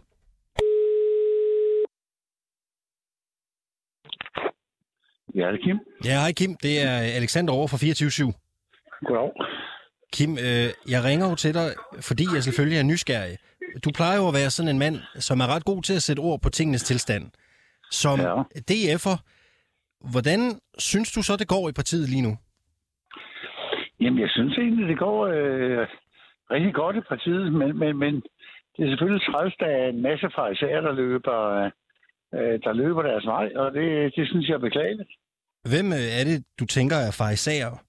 [5.34, 5.78] Ja, det er Kim.
[6.04, 6.56] Ja, hej Kim.
[6.62, 8.32] Det er Alexander over fra 24
[9.06, 9.30] Goddag.
[10.14, 11.68] Kim, øh, jeg ringer jo til dig,
[12.09, 13.36] fordi jeg selvfølgelig er nysgerrig.
[13.84, 16.20] Du plejer jo at være sådan en mand, som er ret god til at sætte
[16.20, 17.24] ord på tingenes tilstand.
[17.90, 18.42] Som ja.
[18.70, 19.16] DF'er,
[20.12, 20.40] hvordan
[20.78, 22.36] synes du så, det går i partiet lige nu?
[24.00, 25.86] Jamen, jeg synes egentlig, det går øh,
[26.50, 28.14] rigtig godt i partiet, men, men, men
[28.76, 31.38] det er selvfølgelig træls, der er en masse fariserer, der løber,
[32.34, 35.11] øh, der løber deres vej, og det, det synes jeg er beklageligt.
[35.72, 37.88] Hvem øh, er det, du tænker er fariserer?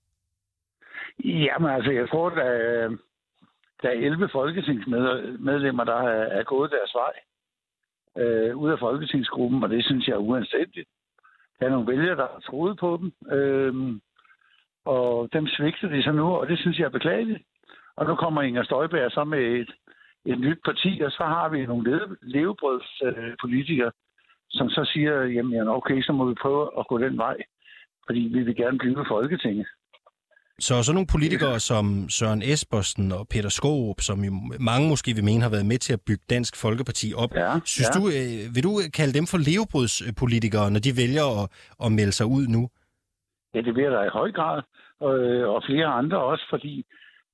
[1.23, 2.89] Jamen altså, jeg tror, der er,
[3.81, 7.13] der er 11 folketingsmedlemmer, der er, gået deres vej
[8.17, 10.89] øh, ud af folketingsgruppen, og det synes jeg er uanstændigt.
[11.59, 13.73] Der er nogle vælgere, der har troet på dem, øh,
[14.85, 17.43] og dem svigter de så nu, og det synes jeg er beklageligt.
[17.95, 19.71] Og nu kommer Inger Støjberg så med et,
[20.25, 23.91] et nyt parti, og så har vi nogle levebrødspolitikere, øh,
[24.49, 27.37] som så siger, jamen okay, så må vi prøve at gå den vej,
[28.05, 29.67] fordi vi vil gerne blive Folketinget.
[30.59, 35.23] Så så nogle politikere som Søren Espersen og Peter Skåb, som jo mange måske vil
[35.23, 37.31] mene har været med til at bygge Dansk Folkeparti op.
[37.35, 37.99] Ja, Synes ja.
[37.99, 41.45] du, øh, vil du kalde dem for levebrødspolitikere, når de vælger at,
[41.85, 42.61] at melde sig ud nu?
[43.53, 44.61] Ja, det jeg da i høj grad,
[44.99, 45.13] og,
[45.55, 46.85] og flere andre også, fordi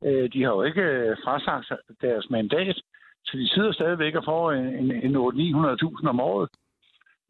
[0.05, 1.69] øh, de har jo ikke øh, frasagt
[2.01, 2.77] deres mandat,
[3.25, 6.49] så de sidder stadigvæk og får en, en, en 800-900.000 om året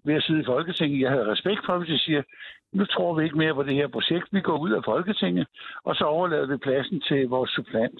[0.05, 1.01] ved at sidde i Folketinget.
[1.01, 2.23] Jeg havde respekt for, hvis de siger,
[2.77, 4.27] nu tror vi ikke mere på det her projekt.
[4.31, 5.47] Vi går ud af Folketinget,
[5.83, 7.99] og så overlader vi pladsen til vores supplant.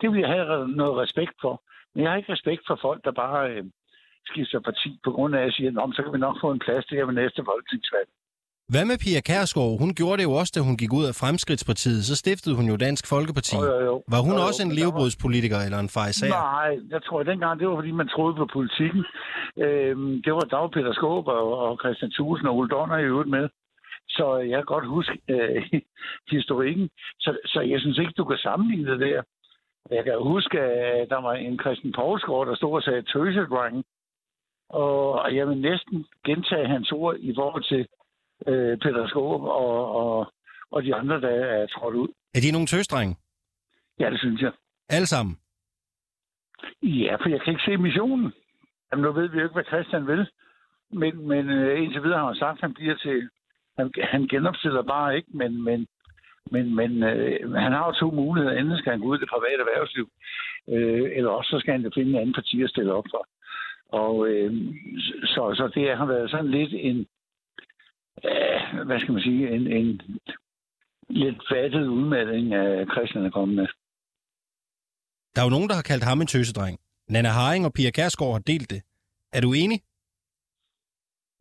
[0.00, 1.62] Det vil jeg have noget respekt for.
[1.94, 3.64] Men jeg har ikke respekt for folk, der bare øh,
[4.30, 6.86] skifter parti på grund af, at jeg siger, så kan vi nok få en plads
[6.86, 8.08] til her ved næste folketingsvalg.
[8.72, 9.78] Hvad med Pia Kærsgaard?
[9.82, 12.00] Hun gjorde det jo også, da hun gik ud af Fremskridtspartiet.
[12.08, 13.56] Så stiftede hun jo Dansk Folkeparti.
[13.56, 13.94] Jo, jo, jo.
[14.14, 16.34] Var hun Jo, jo, også en levebrødspolitiker eller en fejsager?
[16.52, 19.02] Nej, jeg tror, at dengang, det var fordi, man troede på politikken.
[19.64, 23.30] Øhm, det var Dag Peter Skåb og, og Christian Thusen og Ole Donner i øvrigt
[23.36, 23.44] med.
[24.16, 25.80] Så jeg kan godt huske øh,
[26.34, 26.90] historikken.
[27.18, 29.22] Så, så jeg synes ikke, du kan sammenligne det der.
[29.90, 33.84] Jeg kan huske, at der var en Christian Poulsgaard, der stod og sagde tøsedreng.
[34.68, 37.86] Og, og jeg vil næsten gentage hans ord i forhold til
[38.46, 40.32] øh, Peter Skåb og, og,
[40.70, 42.08] og de andre, der er trådt ud.
[42.34, 43.16] Er de nogle tøsdrenge?
[44.00, 44.52] Ja, det synes jeg.
[44.88, 45.38] Alle sammen?
[46.82, 48.32] Ja, for jeg kan ikke se missionen.
[48.92, 50.30] Jamen, nu ved vi jo ikke, hvad Christian vil.
[50.92, 53.28] Men, men øh, indtil videre har han sagt, at han bliver til...
[53.78, 55.86] Han, han genopstiller bare ikke, men, men,
[56.50, 58.58] men, men øh, han har jo to muligheder.
[58.58, 60.06] Enten skal han gå ud i det private erhvervsliv,
[60.68, 63.22] øh, eller også så skal han finde en anden parti at stille op for.
[64.02, 64.52] Og øh,
[65.24, 67.06] så, så det har været sådan lidt en...
[68.24, 69.50] Øh, hvad skal man sige?
[69.50, 70.00] En, en
[71.08, 73.66] lidt fattet udmelding af Christian er kommet med.
[75.34, 76.78] Der er jo nogen, der har kaldt ham en tøsedreng.
[77.08, 78.82] Nana Haring og Pia Kærsgaard har delt det.
[79.32, 79.80] Er du enig?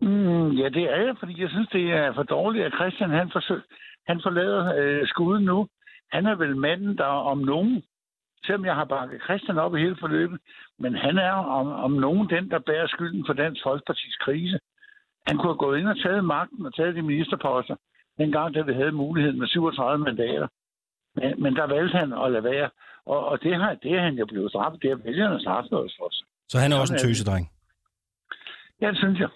[0.02, 3.30] Mm, ja, det er jeg, fordi jeg synes, det er for dårligt, at Christian han,
[3.32, 3.62] forsøg,
[4.08, 5.68] han forlader øh, skuden nu.
[6.12, 7.84] Han er vel manden, der om nogen,
[8.46, 10.40] selvom jeg har bakket Christian op i hele forløbet,
[10.80, 14.60] men han er om, om nogen den, der bærer skylden for Dansk Folkepartis krise.
[15.28, 17.76] Han kunne have gået ind og taget magten og taget de ministerposter,
[18.18, 20.48] dengang, da vi havde muligheden med 37 mandater.
[21.16, 22.70] Men, men der valgte han at lade være.
[23.06, 24.82] Og, og det, har, det er han jo blevet straffet.
[24.82, 26.10] Det er vælgerne straffet os for.
[26.48, 27.52] Så han er også en tøsedreng.
[28.82, 29.30] Ja, det synes jeg.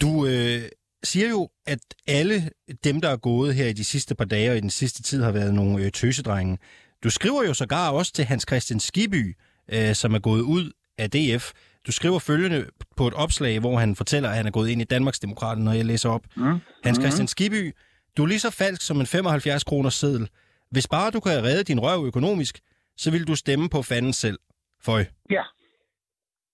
[0.00, 0.62] Du øh,
[1.04, 1.78] siger jo, at
[2.08, 2.50] alle
[2.84, 5.22] dem, der er gået her i de sidste par dage og i den sidste tid,
[5.22, 6.58] har været nogle øh, tøsedrenge.
[7.04, 9.36] Du skriver jo sågar også til Hans Christian Skiby,
[9.72, 11.52] øh, som er gået ud af DF.
[11.86, 14.84] Du skriver følgende på et opslag, hvor han fortæller, at han er gået ind i
[14.84, 16.24] Danmarksdemokraterne, når jeg læser op.
[16.36, 16.58] Mm.
[16.84, 17.74] Hans Christian Skiby,
[18.16, 20.28] du er lige så falsk som en 75 kroners seddel.
[20.70, 22.60] Hvis bare du kan redde din røv økonomisk,
[22.96, 24.38] så vil du stemme på fanden selv.
[24.82, 25.04] Føj.
[25.30, 25.42] Ja.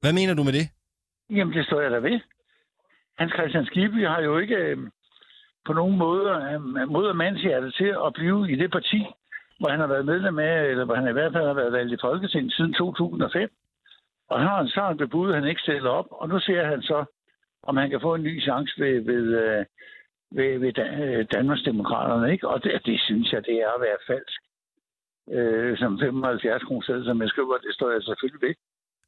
[0.00, 0.68] Hvad mener du med det?
[1.30, 2.20] Jamen, det står jeg da ved.
[3.18, 4.78] Hans Christian Skibby har jo ikke øh,
[5.66, 9.00] på nogen måde øh, mod mandshjertet til at blive i det parti,
[9.58, 11.92] hvor han har været medlem af, eller hvor han i hvert fald har været valgt
[11.92, 13.50] i Folketinget siden 2005.
[14.30, 17.04] Og han har en sådan bebud, han ikke stiller op, og nu ser han så,
[17.62, 19.64] om han kan få en ny chance ved, ved, øh,
[20.30, 20.72] ved, ved
[21.24, 22.48] Danmarksdemokraterne, ikke?
[22.48, 24.40] Og det, det synes jeg, det er at være falsk.
[25.36, 28.54] Øh, som 75 kroner som jeg skriver, det står jeg selvfølgelig ved.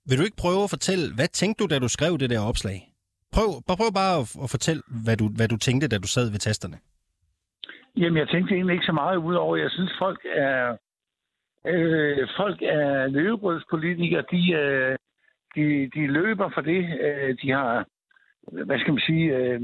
[0.08, 2.78] Vil du ikke prøve at fortælle, hvad tænkte du, da du skrev det der opslag?
[3.34, 6.30] Prøv, bare prøv bare at, at fortælle, hvad du, hvad du tænkte, da du sad
[6.30, 6.78] ved tasterne.
[7.96, 9.56] Jamen, jeg tænkte egentlig ikke så meget udover.
[9.56, 10.76] Jeg synes, folk er,
[11.66, 14.24] øh, folk er løbebrødspolitikere.
[14.30, 14.96] De, øh,
[15.54, 16.82] de, de løber for det.
[17.00, 17.86] Øh, de har,
[18.66, 19.60] hvad skal man sige, øh,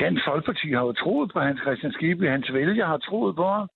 [0.00, 2.28] Dansk Folkeparti har jo troet på Hans Christian Skibby.
[2.28, 3.68] Hans vælger har troet på ham.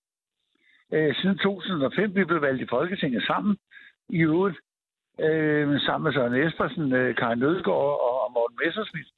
[0.92, 3.56] Øh, siden 2005 vi blev valgt i Folketinget sammen
[4.08, 4.56] i øvrigt.
[5.20, 9.10] Øh, sammen med Søren Espersen, øh, Karin Nødgaard og Morten Messersmith.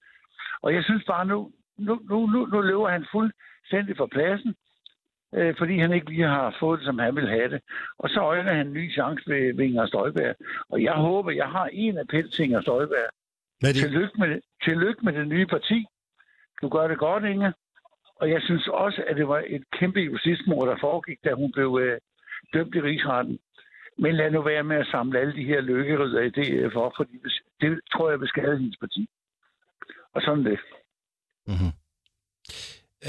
[0.62, 4.55] Og jeg synes bare nu, nu, nu, nu, nu løber han fuldstændig fra pladsen,
[5.35, 7.61] øh, fordi han ikke lige har fået det, som han vil have det.
[7.99, 10.35] Og så øjner han en ny chance ved, ved Inger Støjberg.
[10.69, 13.09] Og jeg håber, jeg har en appel til Inger Støjberg.
[13.61, 13.83] Hvad er det?
[13.83, 15.87] Tillykke med, tillykke med det nye parti.
[16.62, 17.53] Du gør det godt, Inger.
[18.21, 21.79] Og jeg synes også, at det var et kæmpe justitsmord, der foregik, da hun blev
[21.83, 22.01] øh,
[22.53, 23.39] dømt i rigsretten.
[23.99, 27.17] Men lad nu være med at samle alle de her lykkerider i DF op, fordi
[27.61, 29.09] det tror jeg vil skade hendes parti.
[30.15, 30.59] Og sådan det.
[31.47, 31.73] Mm-hmm.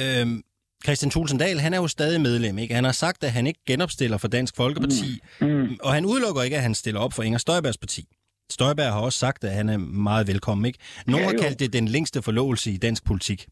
[0.02, 0.44] Øhm,
[0.84, 2.74] Christian Tulsendal, han er jo stadig medlem, ikke?
[2.76, 5.78] Han har sagt, at han ikke genopstiller for Dansk Folkeparti, Mm.
[5.84, 8.06] og han udelukker ikke, at han stiller op for Inger Støjbergs parti.
[8.52, 10.80] Støjberg har også sagt, at han er meget velkommen, ikke?
[11.08, 13.48] Nogle Ja, har kaldt det den længste forlovelse i dansk politik.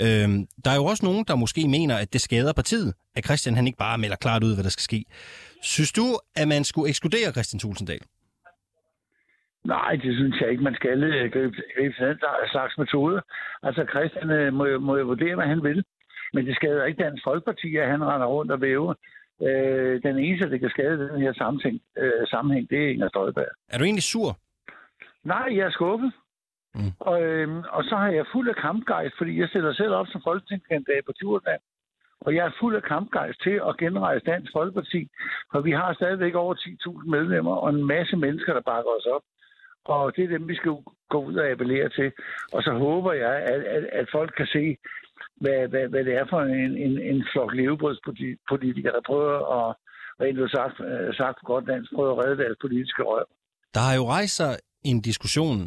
[0.00, 3.54] Øhm, der er jo også nogen, der måske mener, at det skader partiet, at Christian
[3.54, 5.04] han ikke bare melder klart ud, hvad der skal ske.
[5.62, 6.06] Synes du,
[6.36, 8.00] at man skulle ekskludere Christian Tulsendal?
[9.64, 10.98] Nej, det synes jeg ikke, man skal
[11.30, 12.18] gribe, gribe til den
[12.50, 13.22] slags metode.
[13.62, 15.84] Altså, Christian øh, må, må jo vurdere, hvad han vil.
[16.32, 18.94] Men det skader ikke Dansk Folkeparti, at han render rundt og væver.
[19.42, 23.52] Øh, den eneste, det kan skade den her sammenhæng, øh, sammenhæng, det er Inger Støjberg.
[23.68, 24.38] Er du egentlig sur?
[25.24, 26.12] Nej, jeg er skuffet.
[26.74, 26.92] Mm.
[27.00, 30.20] Og, øhm, og så har jeg fuld af kampgejst, fordi jeg stiller selv op som
[30.24, 31.60] folketingskandidat på Djursland.
[32.20, 35.08] Og jeg er fuld af kampgejst til at genrejse Dansk Folkeparti,
[35.52, 39.22] for vi har stadigvæk over 10.000 medlemmer og en masse mennesker, der bakker os op.
[39.84, 40.72] Og det er dem, vi skal
[41.08, 42.12] gå ud og appellere til.
[42.52, 44.76] Og så håber jeg, at, at, at folk kan se,
[45.42, 49.76] hvad, hvad, hvad det er for en, en, en flok levebrødspolitikere, der prøver at,
[50.20, 53.26] rent ud sagt, øh, sagt godt dansk, prøver at redde deres politiske røv.
[53.74, 54.52] Der har jo rejst sig
[54.84, 55.58] en diskussion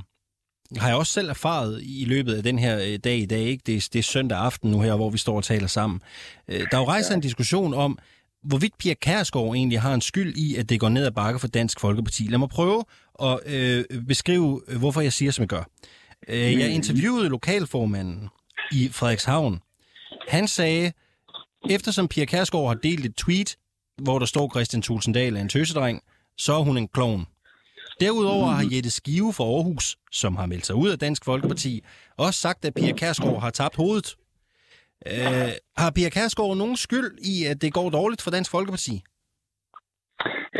[0.77, 3.39] har jeg også selv erfaret i løbet af den her øh, dag i dag.
[3.41, 3.63] Ikke?
[3.65, 6.01] Det, er, det er søndag aften nu her, hvor vi står og taler sammen.
[6.47, 7.15] Øh, der er jo rejst ja.
[7.15, 7.97] en diskussion om,
[8.43, 11.47] hvorvidt Pia Kærsgaard egentlig har en skyld i, at det går ned ad bakke for
[11.47, 12.23] Dansk Folkeparti.
[12.23, 12.83] Lad mig prøve
[13.21, 15.63] at øh, beskrive, hvorfor jeg siger, som jeg gør.
[16.27, 16.75] Øh, jeg mm.
[16.75, 18.29] interviewede lokalformanden
[18.71, 19.59] i Frederikshavn.
[20.27, 20.91] Han sagde,
[21.69, 23.55] eftersom Pia Kærsgaard har delt et tweet,
[24.01, 26.01] hvor der står Christian Tulsendal er en tøsedreng,
[26.37, 27.25] så er hun en klovn.
[27.99, 31.73] Derudover har Jette Skive fra Aarhus, som har meldt sig ud af Dansk Folkeparti,
[32.17, 34.15] også sagt, at Pia Kærsgaard har tabt hovedet.
[35.11, 38.95] Øh, har Pia Kærsgaard nogen skyld i, at det går dårligt for Dansk Folkeparti?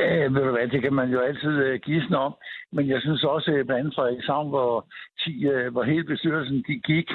[0.02, 2.34] Øh, ved du hvad, det kan man jo altid uh, gisne om.
[2.76, 4.88] Men jeg synes også, at blandt andet Frederikshavn, hvor,
[5.20, 7.10] 10, uh, hvor hele bestyrelsen de gik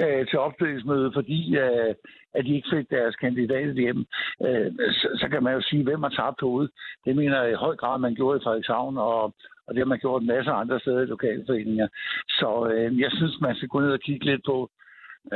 [0.00, 1.92] uh, til opstillingsmøde, fordi uh,
[2.38, 4.00] at de ikke fik deres kandidat hjem,
[4.46, 4.68] uh,
[4.98, 6.70] så, så kan man jo sige, hvem har tabt hovedet.
[7.04, 9.22] Det mener jeg i høj grad, man gjorde i Frederikshavn, og,
[9.66, 11.88] og det har man gjort en masse andre steder i lokalforeninger.
[12.28, 14.70] Så uh, jeg synes, man skal gå ned og kigge lidt på,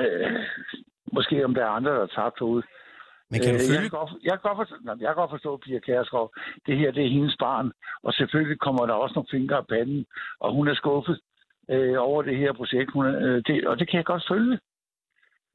[0.00, 0.30] uh,
[1.12, 2.66] måske om der er andre, der har tabt hovedet.
[3.32, 3.72] Men kan du følge...
[3.74, 6.30] jeg, kan godt, jeg, kan godt forstå, jeg kan godt forstå, Pia Kærsgaard.
[6.66, 7.72] Det her, det er hendes barn.
[8.02, 10.06] Og selvfølgelig kommer der også nogle fingre af panden.
[10.40, 11.20] Og hun er skuffet
[11.70, 12.90] øh, over det her projekt.
[12.92, 14.58] Hun, øh, det, og det kan jeg godt følge.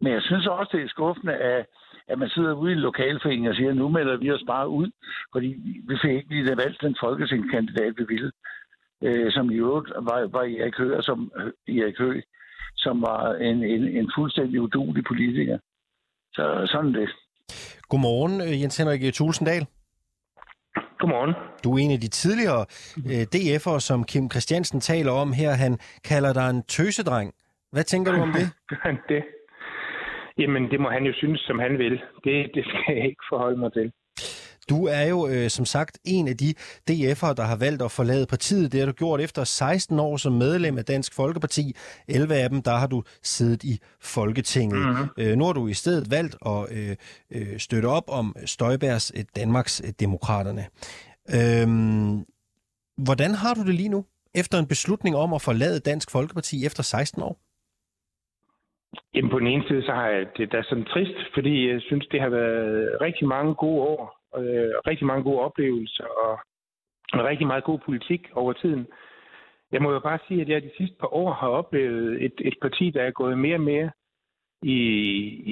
[0.01, 1.65] Men jeg synes også, det er skuffende, at,
[2.07, 4.91] at man sidder ude i lokalforeningen og siger, nu melder vi os bare ud,
[5.33, 5.47] fordi
[5.87, 8.31] vi fik ikke lige valgt den folketingskandidat, vi ville.
[9.03, 11.31] Øh, som i øvrigt var, var Erik Høgh, som,
[11.67, 12.23] Erik Høgh,
[12.75, 15.57] som var en, en, en fuldstændig udulig politiker.
[16.33, 17.09] Så sådan det.
[17.89, 19.65] Godmorgen, øh, Jens Henrik Tulsendal.
[20.99, 21.33] Godmorgen.
[21.63, 22.65] Du er en af de tidligere
[23.11, 25.51] øh, DF'ere, som Kim Christiansen taler om her.
[25.51, 27.33] Han kalder dig en tøsedreng.
[27.71, 28.47] Hvad tænker du om det?
[29.09, 29.23] det?
[30.39, 32.01] Jamen, det må han jo synes, som han vil.
[32.23, 33.91] Det, det skal jeg ikke forholde mig til.
[34.69, 36.53] Du er jo øh, som sagt en af de
[36.91, 38.71] DF'ere, der har valgt at forlade partiet.
[38.71, 41.75] Det har du gjort efter 16 år som medlem af Dansk Folkeparti.
[42.07, 44.87] 11 af dem, der har du siddet i Folketinget.
[44.87, 45.07] Mm-hmm.
[45.17, 46.95] Øh, nu har du i stedet valgt at øh,
[47.31, 50.65] øh, støtte op om Støjbærs øh, Danmarks øh, Demokraterne.
[51.29, 51.67] Øh,
[52.97, 56.83] hvordan har du det lige nu, efter en beslutning om at forlade Dansk Folkeparti efter
[56.83, 57.46] 16 år?
[59.13, 62.07] Jamen på den ene side, så har jeg det da sådan trist, fordi jeg synes,
[62.07, 66.39] det har været rigtig mange gode år øh, rigtig mange gode oplevelser og,
[67.13, 68.87] og rigtig meget god politik over tiden.
[69.71, 72.55] Jeg må jo bare sige, at jeg de sidste par år har oplevet et, et
[72.61, 73.91] parti, der er gået mere og mere
[74.61, 74.77] i,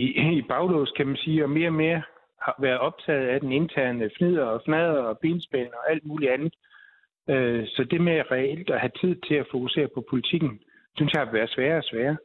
[0.03, 2.01] i, i baglås, kan man sige, og mere og mere
[2.41, 6.53] har været optaget af den interne fnider og fnader og benspænd og alt muligt andet.
[7.29, 10.59] Øh, så det med reelt at have tid til at fokusere på politikken,
[10.95, 12.17] synes jeg har været sværere og sværere.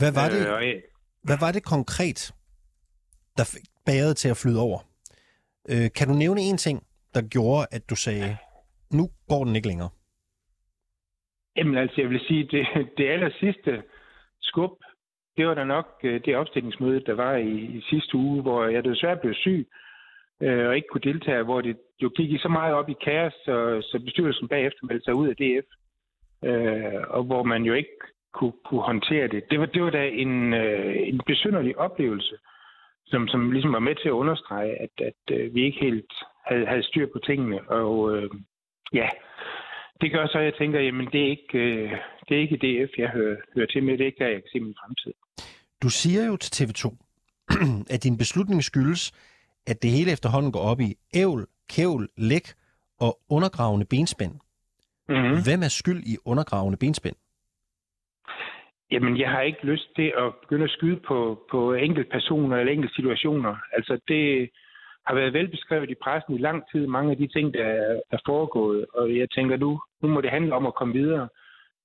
[0.00, 0.82] Hvad var det, øh,
[1.28, 2.20] hvad var det konkret,
[3.36, 4.78] der fik bæret til at flyde over?
[5.72, 8.36] Øh, kan du nævne en ting, der gjorde, at du sagde,
[8.92, 9.90] nu går den ikke længere?
[11.56, 12.66] Jamen altså, jeg vil sige, det,
[12.98, 13.82] det aller sidste
[14.40, 14.72] skub,
[15.36, 18.84] det var da nok øh, det opstillingsmøde, der var i, i sidste uge, hvor jeg
[18.84, 19.68] desværre blev syg
[20.40, 23.32] øh, og ikke kunne deltage, hvor det jo gik i så meget op i kaos,
[23.32, 25.68] så, så bestyrelsen bagefter meldte sig ud af DF,
[26.48, 27.98] øh, og hvor man jo ikke
[28.38, 29.44] kunne, kunne håndtere det.
[29.50, 32.36] Det var, det var da en, øh, en besynderlig oplevelse.
[33.06, 36.12] Som, som ligesom var med til at understrege, at, at øh, vi ikke helt
[36.46, 37.70] havde, havde styr på tingene.
[37.70, 38.30] Og øh,
[38.92, 39.08] ja,
[40.00, 41.90] det gør så, at jeg tænker, jamen det er ikke, øh,
[42.28, 43.92] det er ikke DF, jeg hører, hører til med.
[43.92, 45.12] Det er ikke der, jeg kan se min fremtid.
[45.82, 46.84] Du siger jo til TV2,
[47.94, 49.12] at din beslutning skyldes,
[49.66, 52.46] at det hele efterhånden går op i ævl, kævl, læk
[53.00, 54.32] og undergravende benspænd.
[55.08, 55.42] Mm-hmm.
[55.44, 57.16] Hvem er skyld i undergravende benspænd?
[58.90, 62.72] Jamen, jeg har ikke lyst til at begynde at skyde på, på enkelte personer eller
[62.72, 63.56] enkelte situationer.
[63.72, 64.50] Altså, det
[65.06, 68.18] har været velbeskrevet i pressen i lang tid, mange af de ting, der er, er
[68.26, 68.86] foregået.
[68.94, 71.28] Og jeg tænker, nu, nu må det handle om at komme videre.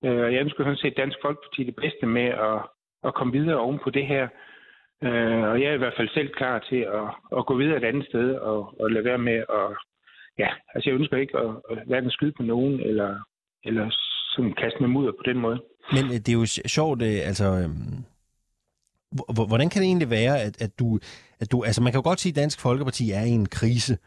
[0.06, 2.60] Øh, og jeg ønsker sådan set Dansk Folkeparti det bedste med at,
[3.04, 4.28] at komme videre oven på det her.
[5.04, 7.84] Øh, og jeg er i hvert fald selv klar til at, at gå videre et
[7.84, 9.70] andet sted og, og lade være med at...
[10.38, 13.16] Ja, altså jeg ønsker ikke at, at hverken skyde på nogen eller,
[13.64, 13.90] eller
[14.32, 15.60] sådan kaste med mudder på den måde.
[15.96, 17.46] Men øh, det er jo sjovt, øh, altså...
[17.46, 18.04] Øhm,
[19.48, 21.00] hvordan kan det egentlig være, at, at, du,
[21.40, 21.64] at du...
[21.64, 23.98] Altså, man kan jo godt sige, at Dansk Folkeparti er i en krise.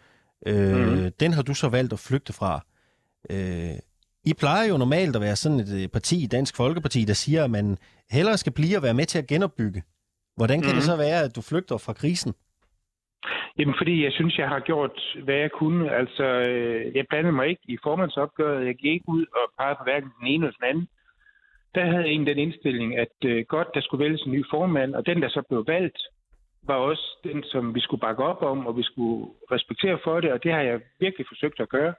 [0.46, 1.12] Øh, mm.
[1.20, 2.64] Den har du så valgt at flygte fra.
[3.30, 3.74] Øh,
[4.24, 7.50] I plejer jo normalt at være sådan et øh, parti, Dansk Folkeparti, der siger, at
[7.50, 7.78] man
[8.10, 9.82] hellere skal blive og være med til at genopbygge.
[10.36, 10.74] Hvordan kan mm.
[10.74, 12.34] det så være, at du flygter fra krisen?
[13.58, 15.90] Jamen, fordi jeg synes, jeg har gjort, hvad jeg kunne.
[15.90, 18.66] Altså, øh, jeg blandede mig ikke i formandsopgøret.
[18.66, 20.88] Jeg gik ud og pegede på hverken den ene eller den anden
[21.74, 25.06] der havde en den indstilling, at øh, godt, der skulle vælges en ny formand, og
[25.06, 25.98] den, der så blev valgt,
[26.62, 30.32] var også den, som vi skulle bakke op om, og vi skulle respektere for det,
[30.32, 31.94] og det har jeg virkelig forsøgt at gøre.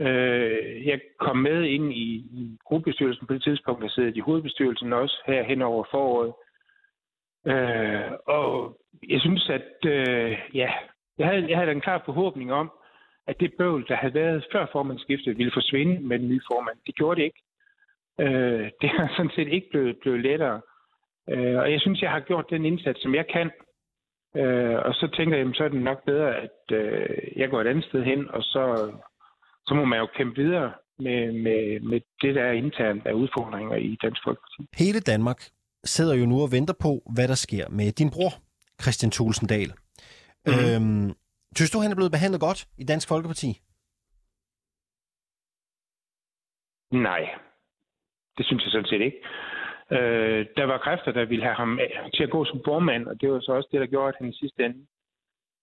[0.00, 2.06] Øh, jeg kom med ind i,
[2.40, 6.28] i gruppebestyrelsen på det tidspunkt, jeg sidder i hovedbestyrelsen også her hen over foråret.
[6.28, 6.34] Øh,
[7.46, 8.76] Øh, og
[9.08, 10.72] jeg synes, at øh, ja,
[11.18, 12.72] jeg havde, jeg havde en klar forhåbning om,
[13.26, 16.78] at det bøvl, der havde været før formandskiftet, ville forsvinde med den nye formand.
[16.86, 17.42] Det gjorde det ikke.
[18.20, 20.60] Øh, det har sådan set ikke blevet, blevet lettere.
[21.30, 23.50] Øh, og jeg synes, jeg har gjort den indsats, som jeg kan.
[24.36, 27.66] Øh, og så tænker jeg, så er det nok bedre, at øh, jeg går et
[27.66, 28.92] andet sted hen, og så,
[29.66, 33.76] så må man jo kæmpe videre med, med, med det, der er internt af udfordringer
[33.76, 34.68] i Dansk Folkeparti.
[34.84, 35.40] Hele Danmark
[35.84, 38.32] sidder jo nu og venter på, hvad der sker med din bror,
[38.82, 39.72] Christian Tulsendal.
[40.46, 40.52] Mm.
[40.52, 41.14] Øhm,
[41.56, 43.60] synes du, han er blevet behandlet godt i Dansk Folkeparti?
[46.90, 47.22] Nej,
[48.36, 49.20] det synes jeg sådan set ikke.
[49.90, 51.80] Øh, der var kræfter, der ville have ham
[52.14, 54.28] til at gå som formand, og det var så også det, der gjorde, at han
[54.28, 54.86] i sidste ende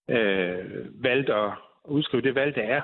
[0.09, 1.51] øh, valgte at
[1.85, 2.81] udskrive det valg, der er.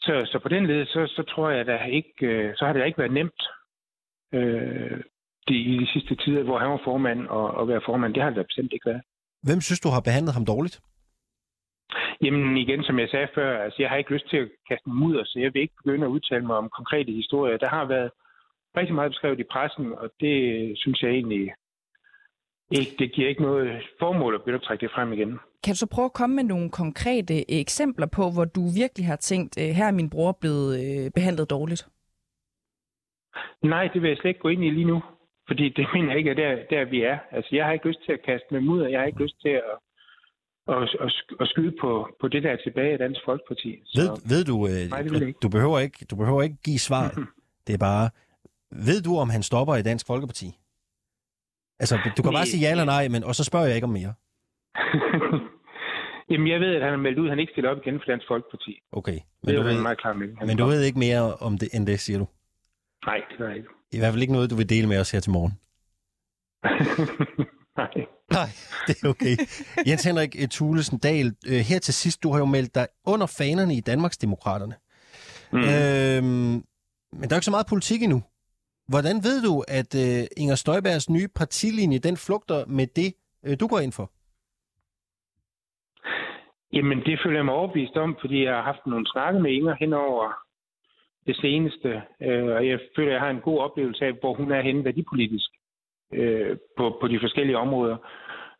[0.00, 2.86] Så, så på den led, så, så tror jeg, at ikke, øh, så har det
[2.86, 3.42] ikke været nemt
[4.32, 5.00] øh,
[5.48, 8.14] de, i de sidste tider, hvor han var formand og, og være formand.
[8.14, 9.02] Det har det bestemt ikke været.
[9.42, 10.80] Hvem synes du har behandlet ham dårligt?
[12.22, 15.06] Jamen igen, som jeg sagde før, altså jeg har ikke lyst til at kaste mig
[15.06, 17.56] ud, så jeg vil ikke begynde at udtale mig om konkrete historier.
[17.56, 18.10] Der har været
[18.76, 20.38] rigtig meget beskrevet i pressen, og det
[20.78, 21.52] synes jeg egentlig
[22.70, 25.38] ikke, det giver ikke noget formål at begynde at trække det frem igen.
[25.64, 29.16] Kan du så prøve at komme med nogle konkrete eksempler på, hvor du virkelig har
[29.16, 31.88] tænkt, øh, her er min bror blevet øh, behandlet dårligt?
[33.62, 35.02] Nej, det vil jeg slet ikke gå ind i lige nu.
[35.48, 37.18] Fordi det mener jeg ikke er der, der vi er.
[37.32, 38.88] Altså, jeg har ikke lyst til at kaste med mudder.
[38.88, 39.74] Jeg har ikke lyst til at,
[40.68, 43.82] at, at, at skyde på, på det, der er tilbage i Dansk Folkeparti.
[43.84, 45.38] Så, ved, ved du, øh, nej, det ikke.
[45.42, 47.06] du, behøver ikke, du behøver ikke give svar.
[47.66, 48.10] det er bare,
[48.70, 50.48] ved du, om han stopper i Dansk Folkeparti?
[51.78, 53.84] Altså, du kan nej, bare sige ja eller nej, men, og så spørger jeg ikke
[53.84, 54.14] om mere.
[56.30, 58.06] Jamen, jeg ved, at han har meldt ud, at han ikke stiller op igen for
[58.06, 58.82] Dansk Folkeparti.
[58.92, 59.12] Okay.
[59.12, 60.28] Men det er du ved, meget klar med.
[60.46, 62.26] Men du ved ikke mere om det, end det, siger du?
[63.06, 63.68] Nej, det ved jeg ikke.
[63.92, 65.52] I hvert fald ikke noget, du vil dele med os her til morgen.
[67.76, 68.06] Nej.
[68.30, 68.48] Nej,
[68.86, 69.36] det er okay.
[69.86, 73.26] Jens Henrik eh, Thulesen Dahl, eh, her til sidst, du har jo meldt dig under
[73.38, 74.74] fanerne i Danmarksdemokraterne.
[75.52, 75.58] Mm.
[75.58, 76.64] Øhm,
[77.12, 78.22] men der er ikke så meget politik endnu.
[78.88, 83.10] Hvordan ved du, at uh, Inger Støjbergs nye partilinje, den flugter med det,
[83.46, 84.10] uh, du går ind for?
[86.72, 89.74] Jamen, det føler jeg mig overbevist om, fordi jeg har haft nogle snakke med Inger
[89.80, 90.45] hen over
[91.26, 94.52] det seneste, øh, og jeg føler, at jeg har en god oplevelse af, hvor hun
[94.52, 95.50] er henne værdipolitisk
[96.12, 97.96] øh, på, på de forskellige områder.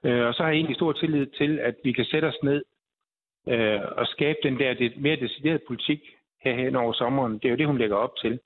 [0.05, 2.63] Øh, og så har jeg egentlig stor tillid til, at vi kan sætte os ned
[3.49, 6.01] øh, og skabe den der det mere deciderede politik
[6.45, 7.33] hen over sommeren.
[7.33, 8.41] Det er jo det, hun lægger op til.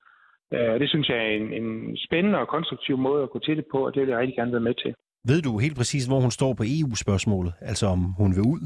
[0.53, 3.65] Øh, det synes jeg er en, en spændende og konstruktiv måde at gå til det
[3.73, 4.95] på, og det vil jeg rigtig gerne være med til.
[5.25, 7.53] Ved du helt præcis, hvor hun står på EU-spørgsmålet?
[7.61, 8.63] Altså om hun vil ud?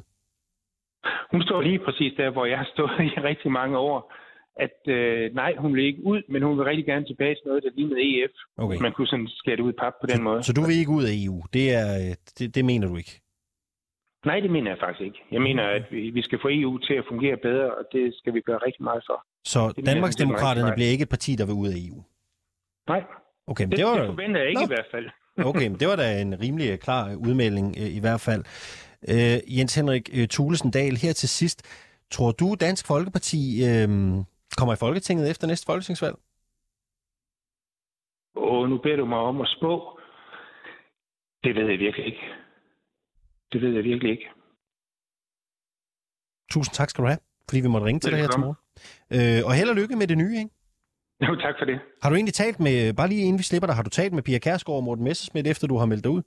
[1.31, 4.13] Hun står lige præcis der, hvor jeg har stået i rigtig mange år
[4.57, 7.63] at øh, nej, hun vil ikke ud, men hun vil rigtig gerne tilbage til noget,
[7.63, 8.31] der lignede EF.
[8.57, 8.79] Okay.
[8.81, 10.43] Man kunne sådan skære det ud i pap på den så, måde.
[10.43, 11.43] Så du vil ikke ud af EU?
[11.53, 13.21] Det, er, øh, det, det mener du ikke?
[14.25, 15.19] Nej, det mener jeg faktisk ikke.
[15.33, 18.35] Jeg mener, at vi, vi skal få EU til at fungere bedre, og det skal
[18.35, 19.27] vi gøre rigtig meget for.
[19.45, 22.05] Så det Danmarksdemokraterne bliver ikke et parti, der vil ud af EU?
[22.89, 23.03] Nej,
[23.47, 23.99] okay, men det, det, var...
[23.99, 24.67] det forventer jeg ikke Nå.
[24.67, 25.07] i hvert fald.
[25.51, 28.45] okay, men det var da en rimelig øh, klar udmelding øh, i hvert fald.
[29.09, 31.63] Uh, Jens Henrik Thulesen Dahl, her til sidst.
[32.11, 34.25] Tror du, Dansk Folkeparti uh,
[34.59, 36.17] kommer i Folketinget efter næste folketingsvalg?
[38.37, 39.99] Åh, nu beder du mig om at spå.
[41.45, 42.25] Det ved jeg virkelig ikke.
[43.53, 44.29] Det ved jeg virkelig ikke.
[46.51, 48.57] Tusind tak skal du have, fordi vi måtte ringe til dig her til morgen.
[49.17, 50.51] Øh, og held og lykke med det nye, ikke?
[51.27, 51.81] Jo, tak for det.
[52.03, 54.23] Har du egentlig talt med, bare lige inden vi slipper dig, har du talt med
[54.23, 56.23] Pia Kærsgaard og Morten Messersmith, efter du har meldt dig ud?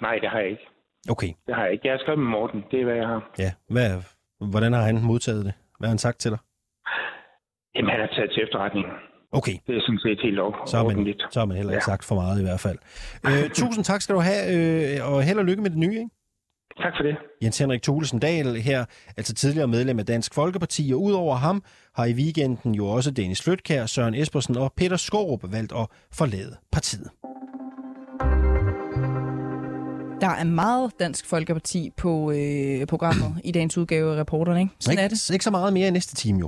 [0.00, 0.66] Nej, det har jeg ikke.
[1.10, 1.32] Okay.
[1.46, 1.86] Det har jeg ikke.
[1.86, 2.64] Jeg har skrevet med Morten.
[2.70, 3.30] Det er, hvad jeg har.
[3.38, 3.52] Ja.
[3.68, 4.02] Hvad,
[4.52, 5.54] hvordan har han modtaget det?
[5.78, 6.38] Hvad har han sagt til dig?
[7.74, 8.86] Jamen, han har taget til efterretning.
[9.32, 9.56] Okay.
[9.66, 10.50] Det er sådan set helt lov.
[10.66, 11.92] Så har man, så har man heller ikke ja.
[11.92, 12.78] sagt for meget i hvert fald.
[13.26, 16.10] Øh, tusind tak skal du have, øh, og held og lykke med det nye, ikke?
[16.84, 17.16] Tak for det.
[17.42, 18.84] Jens Henrik Thulesen Dahl her,
[19.16, 21.62] altså tidligere medlem af Dansk Folkeparti, og udover ham
[21.94, 25.86] har i weekenden jo også Dennis Flytkær, Søren Espersen og Peter Skorup valgt at
[26.18, 27.08] forlade partiet.
[30.20, 34.72] Der er meget Dansk Folkeparti på øh, programmet i dagens udgave af reporterne, ikke?
[34.80, 35.30] Sådan ikke, er det.
[35.30, 36.44] Ikke så meget mere i næste time jo.